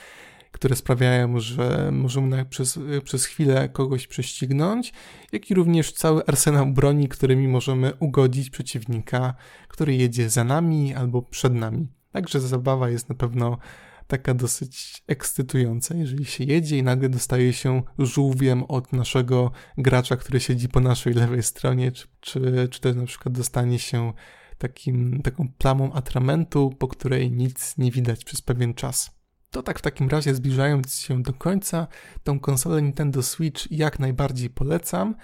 które 0.53 0.77
sprawiają, 0.77 1.41
że 1.41 1.91
możemy 1.93 2.45
przez, 2.45 2.79
przez 3.05 3.25
chwilę 3.25 3.69
kogoś 3.69 4.07
prześcignąć, 4.07 4.93
jak 5.33 5.51
i 5.51 5.55
również 5.55 5.93
cały 5.93 6.27
arsenał 6.27 6.67
broni, 6.67 7.09
którymi 7.09 7.49
możemy 7.49 7.93
ugodzić 7.95 8.51
przeciwnika, 8.51 9.35
który 9.69 9.95
jedzie 9.95 10.31
za 10.31 10.45
nami 10.45 10.95
albo 10.95 11.23
przed 11.23 11.55
nami. 11.55 11.89
Także 12.13 12.41
zabawa 12.41 12.91
jest 12.91 13.09
na 13.09 13.15
pewno 13.15 13.59
taka 14.07 14.35
dosyć 14.35 15.03
ekscytująca, 15.07 15.95
jeżeli 15.95 16.25
się 16.25 16.45
jedzie 16.45 16.79
i 16.79 16.83
nagle 16.83 17.09
dostaje 17.09 17.53
się 17.53 17.83
żółwiem 17.99 18.65
od 18.65 18.93
naszego 18.93 19.51
gracza, 19.79 20.17
który 20.17 20.41
siedzi 20.41 20.69
po 20.69 20.81
naszej 20.81 21.15
lewej 21.15 21.43
stronie, 21.43 21.93
czy, 21.93 22.07
czy, 22.21 22.69
czy 22.71 22.81
też 22.81 22.97
na 22.97 23.07
przykład 23.07 23.37
dostanie 23.37 23.79
się 23.79 24.13
takim, 24.59 25.23
taką 25.23 25.49
plamą 25.59 25.93
atramentu, 25.93 26.71
po 26.79 26.89
której 26.89 27.31
nic 27.31 27.79
nie 27.79 27.91
widać 27.91 28.25
przez 28.25 28.43
pewien 28.43 28.75
czas. 28.75 29.22
To 29.53 29.63
tak 29.63 29.79
w 29.79 29.83
takim 29.83 30.09
razie 30.09 30.35
zbliżając 30.35 30.95
się 30.95 31.23
do 31.23 31.33
końca, 31.33 31.87
tą 32.25 32.41
konsolę 32.41 32.83
Nintendo 32.83 33.23
Switch 33.23 33.71
jak 33.71 33.99
najbardziej 33.99 34.51
polecam. 34.51 35.15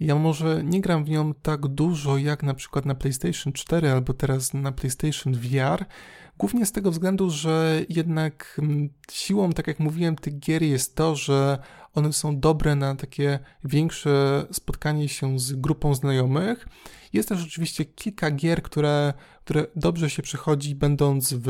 Ja 0.00 0.14
może 0.14 0.64
nie 0.64 0.80
gram 0.80 1.04
w 1.04 1.08
nią 1.08 1.34
tak 1.34 1.66
dużo 1.66 2.16
jak 2.18 2.42
na 2.42 2.54
przykład 2.54 2.86
na 2.86 2.94
PlayStation 2.94 3.52
4 3.52 3.90
albo 3.90 4.14
teraz 4.14 4.54
na 4.54 4.72
PlayStation 4.72 5.34
VR, 5.34 5.84
głównie 6.38 6.66
z 6.66 6.72
tego 6.72 6.90
względu, 6.90 7.30
że 7.30 7.84
jednak 7.88 8.56
mm, 8.62 8.88
siłą, 9.12 9.52
tak 9.52 9.66
jak 9.66 9.80
mówiłem, 9.80 10.16
tych 10.16 10.38
gier 10.38 10.62
jest 10.62 10.94
to, 10.94 11.16
że 11.16 11.58
one 11.96 12.12
są 12.12 12.40
dobre 12.40 12.74
na 12.74 12.96
takie 12.96 13.38
większe 13.64 14.46
spotkanie 14.52 15.08
się 15.08 15.38
z 15.38 15.52
grupą 15.52 15.94
znajomych. 15.94 16.68
Jest 17.12 17.28
też 17.28 17.44
oczywiście 17.44 17.84
kilka 17.84 18.30
gier, 18.30 18.62
które, 18.62 19.12
które 19.44 19.66
dobrze 19.76 20.10
się 20.10 20.22
przychodzi, 20.22 20.74
będąc 20.74 21.32
w, 21.32 21.48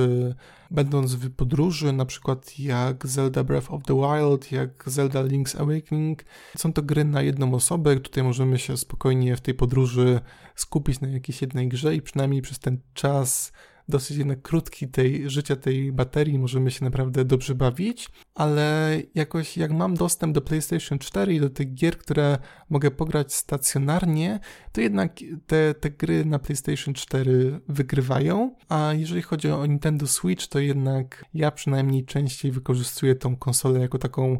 będąc 0.71 1.15
w 1.15 1.31
podróży, 1.31 1.93
na 1.93 2.05
przykład 2.05 2.59
jak 2.59 3.07
Zelda 3.07 3.45
Breath 3.45 3.71
of 3.71 3.83
the 3.83 3.95
Wild, 3.95 4.53
jak 4.53 4.85
Zelda 4.87 5.23
Link's 5.23 5.63
Awakening. 5.63 6.25
Są 6.57 6.73
to 6.73 6.83
gry 6.83 7.05
na 7.05 7.23
jedną 7.23 7.55
osobę, 7.55 8.01
tutaj 8.01 8.25
możemy 8.25 8.59
się 8.59 8.77
spokojnie 8.77 9.37
w 9.37 9.41
tej 9.41 9.55
podróży 9.55 10.21
skupić 10.55 11.01
na 11.01 11.09
jakiejś 11.09 11.43
jednej 11.43 11.69
grze 11.69 11.95
i 11.95 12.03
przynajmniej 12.03 12.43
przez 12.43 12.59
ten 12.59 12.81
czas 12.95 13.53
dosyć 13.89 14.17
jednak 14.17 14.43
krótki 14.43 14.89
tej 14.89 15.31
życia 15.31 15.57
tej 15.57 15.93
baterii, 15.93 16.39
możemy 16.39 16.71
się 16.71 16.85
naprawdę 16.85 17.25
dobrze 17.25 17.55
bawić, 17.55 18.09
ale 18.35 18.97
jakoś 19.15 19.57
jak 19.57 19.73
mam 19.73 19.95
dostęp 19.95 20.35
do 20.35 20.41
PlayStation 20.41 20.99
4 20.99 21.35
i 21.35 21.41
do 21.41 21.51
tych 21.51 21.75
gier, 21.75 21.99
które 21.99 22.39
mogę 22.71 22.91
pograć 22.91 23.35
stacjonarnie, 23.35 24.41
to 24.73 24.81
jednak 24.81 25.13
te, 25.47 25.75
te 25.75 25.91
gry 25.91 26.25
na 26.25 26.39
PlayStation 26.39 26.95
4 26.95 27.61
wygrywają, 27.69 28.55
a 28.69 28.93
jeżeli 28.95 29.23
chodzi 29.23 29.51
o 29.51 29.67
Nintendo 29.67 30.07
Switch, 30.07 30.47
to 30.47 30.59
jednak 30.59 31.25
ja 31.35 31.51
przynajmniej 31.51 32.05
częściej 32.05 32.53
wykorzystuję 32.53 33.15
tą 33.15 33.37
konsolę 33.37 33.81
jako 33.81 33.99
taką 33.99 34.39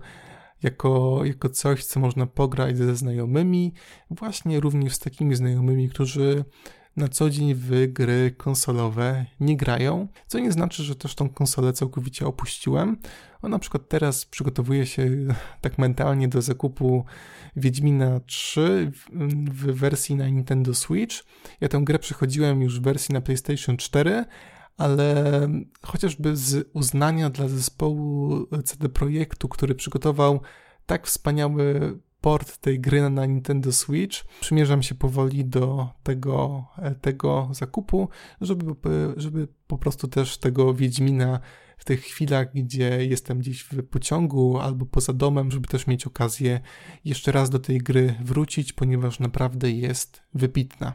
jako, 0.63 1.21
jako 1.25 1.49
coś, 1.49 1.85
co 1.85 2.01
można 2.01 2.27
pograć 2.27 2.79
ze 2.79 2.97
znajomymi, 2.97 3.73
właśnie 4.11 4.61
również 4.61 4.95
z 4.95 4.99
takimi 4.99 5.35
znajomymi, 5.35 5.89
którzy 5.89 6.45
na 6.97 7.09
co 7.09 7.31
dzień 7.31 7.55
w 7.55 7.93
gry 7.93 8.35
konsolowe 8.37 9.27
nie 9.41 9.57
grają, 9.57 10.09
co 10.27 10.39
nie 10.39 10.53
znaczy, 10.53 10.83
że 10.83 10.97
też 10.97 11.15
tą 11.15 11.29
konsolę 11.29 11.73
całkowicie 11.73 12.27
opuściłem. 12.27 12.97
On 13.43 13.51
na 13.51 13.59
przykład 13.59 13.89
teraz 13.89 14.25
przygotowuje 14.25 14.87
się 14.87 15.11
tak 15.61 15.79
mentalnie 15.79 16.29
do 16.29 16.43
zakupu 16.43 17.05
Wiedźmina 17.57 18.21
3 18.21 18.93
w, 19.13 19.73
wersji 19.73 20.17
na 20.17 20.29
Nintendo 20.29 20.75
Switch. 20.75 21.17
Ja 21.61 21.69
tę 21.69 21.81
grę 21.85 21.99
przechodziłem 21.99 22.63
już 22.63 22.81
w 22.81 22.83
wersji 22.83 23.13
na 23.13 23.21
PlayStation 23.21 23.77
4, 23.77 24.25
ale 24.77 25.49
chociażby 25.83 26.37
z 26.37 26.69
uznania 26.73 27.31
dla 27.31 27.49
zespołu 27.49 28.47
CD 28.65 28.89
Projektu, 28.89 29.49
który 29.49 29.75
przygotował 29.75 30.41
tak 30.87 31.07
wspaniały 31.07 31.99
port 32.27 32.59
tej 32.59 32.81
gry 32.81 33.11
na 33.11 33.27
Nintendo 33.27 33.73
Switch. 33.73 34.25
Przymierzam 34.41 34.83
się 34.83 34.95
powoli 34.95 35.45
do 35.45 35.89
tego, 36.03 36.65
e, 36.79 36.95
tego 36.95 37.49
zakupu, 37.53 38.09
żeby, 38.41 38.65
żeby 39.17 39.49
po 39.67 39.79
prostu 39.79 40.09
też 40.09 40.39
tego 40.39 40.75
Wiedźmina 40.75 41.41
w 41.79 41.85
tych 41.85 42.01
chwilach, 42.01 42.53
gdzie 42.55 43.07
jestem 43.07 43.39
gdzieś 43.39 43.63
w 43.63 43.83
pociągu 43.83 44.59
albo 44.59 44.87
poza 44.87 45.13
domem, 45.13 45.51
żeby 45.51 45.69
też 45.69 45.87
mieć 45.87 46.07
okazję 46.07 46.61
jeszcze 47.05 47.33
raz 47.33 47.51
do 47.51 47.59
tej 47.59 47.79
gry 47.79 48.15
wrócić, 48.25 48.73
ponieważ 48.73 49.19
naprawdę 49.19 49.71
jest 49.71 50.23
wybitna. 50.35 50.93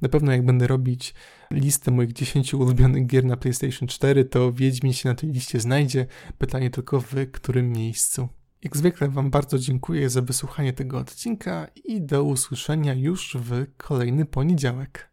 Na 0.00 0.08
pewno 0.08 0.32
jak 0.32 0.44
będę 0.44 0.66
robić 0.66 1.14
listę 1.50 1.90
moich 1.90 2.12
10 2.12 2.54
ulubionych 2.54 3.06
gier 3.06 3.24
na 3.24 3.36
PlayStation 3.36 3.88
4, 3.88 4.24
to 4.24 4.52
Wiedźmin 4.52 4.92
się 4.92 5.08
na 5.08 5.14
tej 5.14 5.30
liście 5.30 5.60
znajdzie. 5.60 6.06
Pytanie 6.38 6.70
tylko 6.70 7.00
w 7.00 7.14
którym 7.32 7.72
miejscu. 7.72 8.28
Jak 8.64 8.76
zwykle 8.76 9.08
Wam 9.08 9.30
bardzo 9.30 9.58
dziękuję 9.58 10.10
za 10.10 10.22
wysłuchanie 10.22 10.72
tego 10.72 10.98
odcinka 10.98 11.66
i 11.84 12.02
do 12.02 12.24
usłyszenia 12.24 12.94
już 12.94 13.36
w 13.40 13.66
kolejny 13.76 14.24
poniedziałek. 14.24 15.10